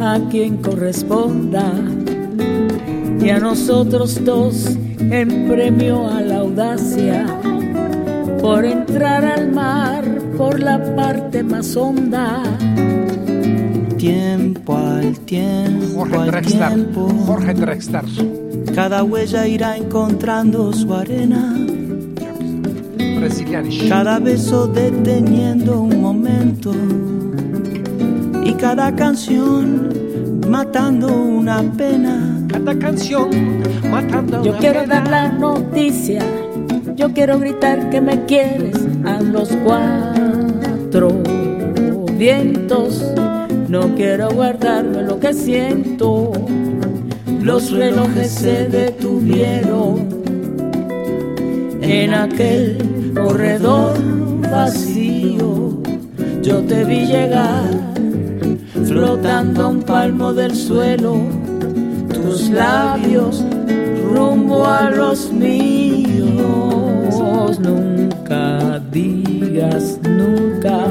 a 0.00 0.18
quien 0.30 0.58
corresponda 0.58 1.72
y 3.20 3.30
a 3.30 3.38
nosotros 3.38 4.22
dos 4.24 4.76
en 4.98 5.48
premio 5.48 6.08
a 6.08 6.20
la 6.20 6.38
audacia 6.38 7.26
por 8.40 8.64
entrar 8.64 9.24
al 9.24 9.52
mar 9.52 10.04
por 10.36 10.60
la 10.60 10.94
parte 10.94 11.42
más 11.42 11.76
honda. 11.76 12.42
Tiempo 13.96 14.76
al 14.76 15.18
tiempo, 15.20 16.00
Jorge 16.00 16.16
al 16.16 16.26
Drexler, 16.26 16.68
tiempo. 16.68 17.08
Jorge 17.26 17.54
Drexler. 17.54 18.04
Cada 18.74 19.02
huella 19.02 19.46
irá 19.46 19.76
encontrando 19.76 20.72
su 20.72 20.92
arena. 20.92 21.56
Cada 23.88 24.18
beso 24.18 24.66
deteniendo 24.66 25.80
un 25.80 26.02
momento. 26.02 26.74
Y 28.44 28.52
cada 28.52 28.94
canción 28.94 29.88
matando 30.46 31.10
una 31.10 31.62
pena. 31.62 32.44
Cada 32.48 32.78
canción 32.78 33.30
matando 33.90 34.44
Yo 34.44 34.50
una 34.50 34.60
quiero 34.60 34.80
pena. 34.82 34.94
dar 34.96 35.08
la 35.08 35.28
noticia, 35.32 36.22
yo 36.96 37.14
quiero 37.14 37.38
gritar 37.38 37.88
que 37.88 38.02
me 38.02 38.26
quieres 38.26 38.76
a 39.06 39.22
los 39.22 39.48
cuatro 39.64 41.22
vientos. 42.18 43.10
No 43.70 43.94
quiero 43.94 44.28
guardarme 44.32 45.02
lo 45.02 45.18
que 45.18 45.32
siento. 45.32 46.30
Los 47.40 47.70
relojes 47.72 48.30
se 48.30 48.68
detuvieron 48.68 50.08
en 51.80 52.12
aquel 52.12 52.93
corredor 53.14 53.94
vacío. 54.50 55.78
Yo 56.42 56.60
te 56.62 56.84
vi 56.84 57.06
llegar 57.06 57.70
flotando 58.86 59.62
a 59.62 59.68
un 59.68 59.82
palmo 59.82 60.32
del 60.32 60.54
suelo 60.54 61.16
tus 62.12 62.50
labios 62.50 63.44
rumbo 64.12 64.66
a 64.66 64.90
los 64.90 65.32
míos. 65.32 66.34
Nunca 67.60 68.80
digas 68.90 69.98
nunca. 70.02 70.86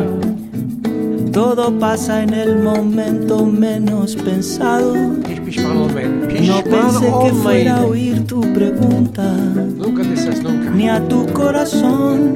Todo 1.32 1.78
pasa 1.80 2.24
en 2.24 2.34
el 2.34 2.60
momento 2.60 3.46
menos 3.46 4.16
pensado. 4.16 4.94
No 4.96 6.64
pensé 6.64 7.12
que 7.24 7.34
fuera 7.42 7.78
a 7.78 7.86
oír 7.86 8.26
tu 8.28 8.42
pregunta. 8.54 9.34
Nunca 9.78 10.04
dices 10.04 10.44
nunca. 10.44 10.63
Ni 10.74 10.90
a 10.90 11.08
tu 11.08 11.26
corazón 11.28 12.36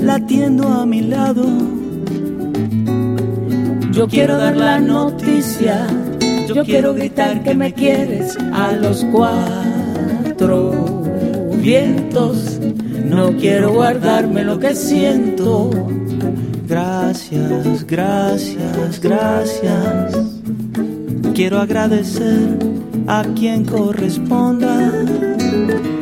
latiendo 0.00 0.68
a 0.68 0.86
mi 0.86 1.02
lado. 1.02 1.44
Yo 3.92 4.08
quiero 4.08 4.36
dar 4.36 4.56
la 4.56 4.78
noticia. 4.78 5.86
Yo 6.46 6.64
quiero 6.64 6.94
gritar 6.94 7.42
que 7.42 7.54
me 7.54 7.72
quieres 7.72 8.36
a 8.52 8.72
los 8.72 9.04
cuatro 9.12 10.72
vientos. 11.62 12.60
No 13.04 13.32
quiero 13.36 13.72
guardarme 13.72 14.44
lo 14.44 14.58
que 14.58 14.74
siento. 14.74 15.70
Gracias, 16.68 17.86
gracias, 17.86 19.00
gracias. 19.00 20.18
Quiero 21.34 21.60
agradecer 21.60 22.58
a 23.06 23.24
quien 23.34 23.64
corresponda 23.64 25.04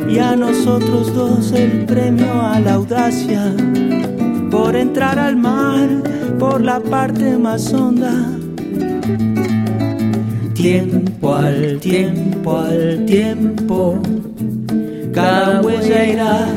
y 0.07 0.19
a 0.19 0.35
nosotros 0.35 1.13
dos 1.13 1.51
el 1.51 1.85
premio 1.85 2.31
a 2.41 2.59
la 2.59 2.75
audacia 2.75 3.53
por 4.51 4.75
entrar 4.75 5.19
al 5.19 5.35
mar 5.35 5.89
por 6.39 6.61
la 6.61 6.79
parte 6.79 7.37
más 7.37 7.73
honda. 7.73 8.13
Tiempo 10.53 11.35
al 11.35 11.79
tiempo 11.79 12.57
al 12.59 13.05
tiempo, 13.05 13.99
cada 15.13 15.61
huella 15.61 16.05
irá 16.05 16.47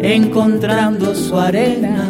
encontrando 0.00 1.14
su 1.14 1.36
arena, 1.38 2.08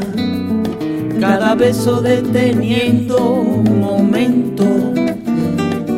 cada 1.21 1.55
beso 1.55 2.01
deteniendo 2.01 3.17
un 3.33 3.81
momento 3.81 4.65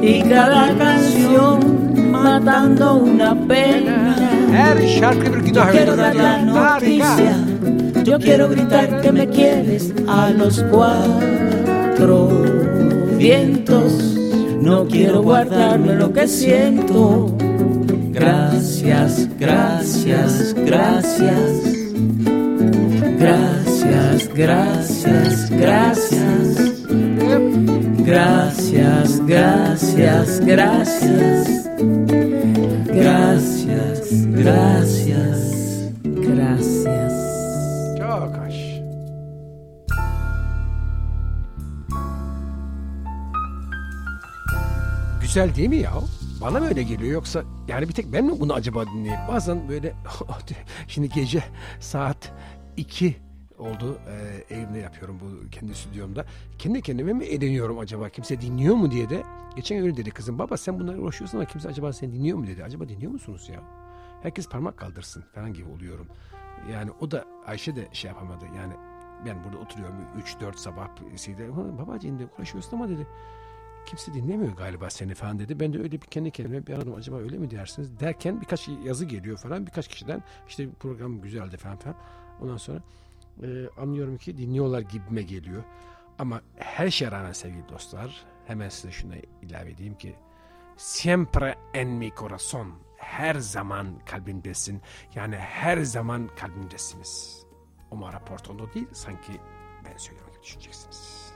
y 0.03 0.23
cada 0.23 0.77
canción 0.77 2.11
matando 2.11 2.97
una 2.97 3.35
pena. 3.47 4.28
Her 4.53 4.89
şarkı 5.01 5.35
bir 5.35 5.39
günah 5.39 5.73
Quiero 5.73 5.99
dar 5.99 6.15
la 6.15 6.39
noticia, 6.39 7.37
yo 8.05 8.19
quiero 8.19 8.49
gritar 8.49 9.03
que 9.03 9.13
me 9.13 9.27
quieres 9.27 9.93
a 10.09 10.31
los 10.31 10.65
cuatro 10.71 12.29
vientos. 13.19 13.93
No 14.63 14.87
quiero 14.87 15.23
guardarme 15.23 15.95
lo 15.95 16.13
que 16.13 16.27
siento. 16.27 17.31
Gracias, 18.13 19.29
gracias, 19.39 20.55
gracias. 20.55 21.79
Gracias, 23.19 24.29
gracias, 24.35 25.51
gracias. 25.51 26.79
Gracias, 28.05 29.27
gracias, 29.27 30.41
gracias. 30.41 31.68
Gracias, 34.39 35.93
gracias. 36.05 37.13
Çok. 37.99 38.39
Güzel 45.21 45.55
değil 45.55 45.69
mi 45.69 45.77
ya? 45.77 45.93
Bana 46.41 46.61
mı 46.61 46.67
öyle 46.67 46.83
geliyor 46.83 47.13
yoksa 47.13 47.43
yani 47.69 47.89
bir 47.89 47.93
tek 47.93 48.13
ben 48.13 48.25
mi 48.25 48.41
bunu 48.41 48.55
acaba 48.55 48.87
dinleyeyim? 48.87 49.21
Bazen 49.29 49.69
böyle 49.69 49.95
şimdi 50.89 51.09
gece 51.09 51.45
saat 51.81 52.33
2 52.77 53.17
oldu 53.59 53.99
e, 54.09 54.55
evimde 54.55 54.79
yapıyorum 54.79 55.19
bu 55.21 55.51
kendi 55.51 55.75
stüdyomda. 55.75 56.25
Kendi 56.59 56.83
kendime 56.83 57.13
mi 57.13 57.25
eğleniyorum 57.25 57.79
acaba 57.79 58.09
kimse 58.09 58.41
dinliyor 58.41 58.75
mu 58.75 58.91
diye 58.91 59.11
de. 59.11 59.23
Geçen 59.57 59.83
öyle 59.83 59.97
dedi 59.97 60.11
kızım 60.11 60.39
baba 60.39 60.57
sen 60.57 60.81
bunları 60.81 61.01
uğraşıyorsun 61.03 61.39
ama 61.39 61.45
kimse 61.47 61.69
acaba 61.69 61.93
seni 61.93 62.13
dinliyor 62.13 62.39
mu 62.39 62.47
dedi. 62.47 62.65
Acaba 62.65 62.89
dinliyor 62.89 63.13
musunuz 63.13 63.49
ya? 63.53 63.88
Herkes 64.23 64.49
parmak 64.49 64.79
kaldırsın 64.79 65.25
falan 65.35 65.53
gibi 65.53 65.69
oluyorum. 65.69 66.07
Yani 66.73 66.91
o 67.01 67.11
da 67.11 67.25
Ayşe 67.47 67.77
de 67.77 67.89
şey 67.93 68.09
yapamadı 68.09 68.45
yani 68.57 68.75
ben 69.27 69.45
burada 69.45 69.59
oturuyorum 69.59 69.97
3-4 70.41 70.57
sabah 70.57 70.89
şeyde 71.17 71.57
babacığım 71.57 72.19
de 72.19 72.29
uğraşıyorsun 72.39 72.77
ama 72.77 72.89
dedi 72.89 73.07
kimse 73.87 74.15
dinlemiyor 74.15 74.57
galiba 74.57 74.91
seni 74.91 75.15
falan 75.15 75.39
dedi. 75.39 75.61
Ben 75.61 75.73
de 75.73 75.79
öyle 75.79 75.93
bir 75.93 76.07
kendi 76.07 76.31
kendime 76.31 76.67
bir 76.67 76.75
aradım 76.75 76.95
acaba 76.95 77.17
öyle 77.17 77.39
mi 77.39 77.51
dersiniz 77.51 78.01
derken 78.01 78.41
birkaç 78.41 78.69
yazı 78.85 79.05
geliyor 79.05 79.39
falan 79.39 79.67
birkaç 79.67 79.89
kişiden 79.89 80.23
işte 80.49 80.69
program 80.81 81.21
güzeldi 81.21 81.57
falan 81.57 81.77
falan. 81.77 81.97
Ondan 82.41 82.57
sonra 82.57 82.83
e, 83.43 83.69
anlıyorum 83.81 84.17
ki 84.17 84.39
dinliyorlar 84.39 84.81
gibime 84.81 85.23
geliyor. 85.23 85.63
Ama 86.19 86.41
her 86.57 86.91
şeye 86.91 87.11
rağmen 87.11 87.33
sevgili 87.33 87.69
dostlar 87.69 88.25
hemen 88.47 88.69
size 88.69 88.93
şunu 88.93 89.15
ilave 89.43 89.71
edeyim 89.71 89.95
ki 89.95 90.15
siempre 90.77 91.55
en 91.75 91.89
mi 91.89 92.09
corazón 92.09 92.88
her 93.09 93.35
zaman 93.35 93.99
kalbimdesin. 94.07 94.83
Yani 95.15 95.37
her 95.37 95.79
zaman 95.83 96.29
kalbimdesiniz. 96.37 97.45
Ama 97.91 98.13
raportondo 98.13 98.73
değil 98.75 98.89
sanki 98.93 99.33
ben 99.85 99.97
gibi 99.97 100.43
düşüneceksiniz. 100.43 101.33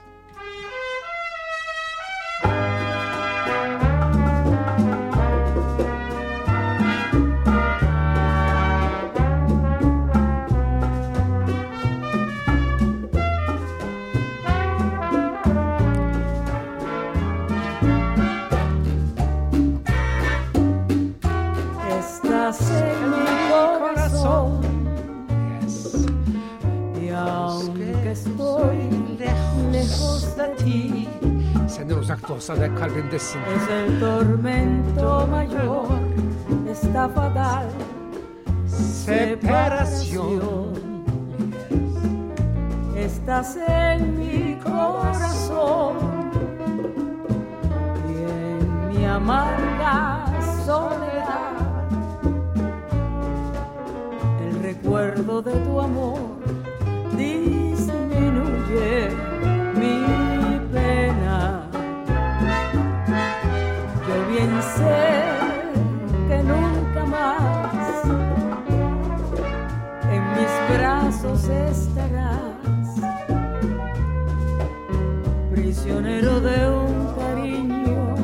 Estás 22.53 22.71
en 22.71 23.11
mi 23.11 23.25
corazón 23.51 24.61
y 27.01 27.03
aunque 27.09 28.13
estoy 28.13 28.79
lejos 29.73 30.37
de 30.37 30.49
ti, 30.63 31.09
Senden 31.67 31.99
uzakta 31.99 32.33
olsa 32.35 32.55
da 32.55 32.69
kalbimdesin. 32.75 33.41
es 33.57 33.69
el 33.71 33.99
tormento 34.01 35.27
mayor, 35.29 35.87
esta 36.69 37.09
fatal 37.09 37.69
separación. 38.67 40.73
Estás 42.95 43.57
en 43.67 44.19
mi 44.19 44.59
corazón 44.63 45.97
y 48.11 48.13
en 48.31 48.89
mi 48.89 49.07
amarga 49.07 50.27
soledad. 50.67 51.12
Recuerdo 55.23 55.43
de 55.43 55.53
tu 55.65 55.81
amor 55.81 56.19
disminuye 57.17 59.11
mi 59.75 60.59
pena. 60.73 61.69
Yo 64.09 64.17
bien 64.33 64.51
sé 64.77 65.01
que 66.29 66.43
nunca 66.43 67.05
más 67.05 68.05
en 70.11 70.23
mis 70.37 70.53
brazos 70.77 71.49
estarás, 71.49 72.89
prisionero 75.53 76.41
de 76.41 76.69
un 76.69 77.15
cariño 77.15 78.15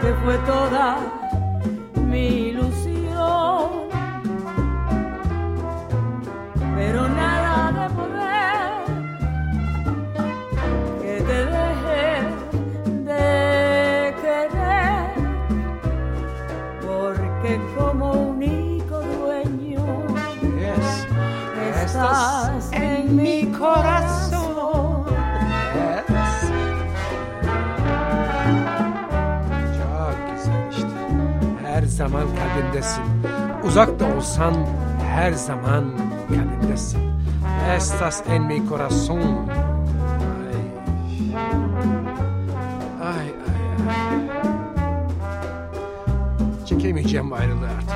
que 0.00 0.14
fue 0.22 0.38
toda 0.46 1.15
zaman 31.96 32.26
kalbimdesin. 32.36 33.04
Uzak 33.64 34.00
da 34.00 34.04
olsan 34.16 34.54
her 35.00 35.32
zaman 35.32 35.84
kalbimdesin. 36.28 37.00
Estas 37.76 38.22
en 38.28 38.42
mi 38.42 38.62
corazón. 38.68 39.48
Ay. 40.46 40.60
Ay 43.00 43.26
ay 43.48 43.62
ay. 43.88 43.96
Çekemeyeceğim 46.66 47.32
ayrılığı 47.32 47.66
artık. 47.66 47.95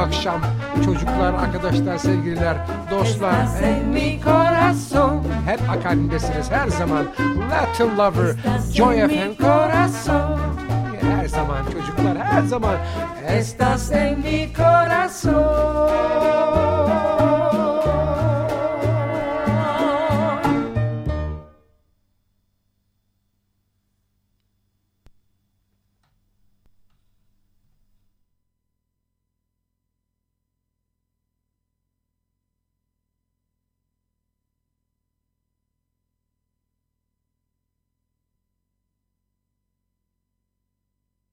Akşam. 0.00 0.40
Çocuklar, 0.84 1.34
arkadaşlar, 1.34 1.98
sevgililer, 1.98 2.56
dostlar. 2.90 3.46
Hep 5.46 5.82
kalbimdesiniz 5.82 6.50
her 6.50 6.68
zaman. 6.68 7.06
Latin 7.50 7.96
Lover, 7.98 8.36
Joy 8.74 8.96
FM. 8.96 9.06
mi 9.06 9.36
corazón. 9.38 10.40
Her 11.00 11.28
zaman 11.28 11.64
çocuklar, 11.72 12.18
her 12.18 12.42
zaman. 12.42 12.76
Estás 13.28 13.92
en 13.92 14.20
mi 14.20 14.52
corazón. 14.56 14.89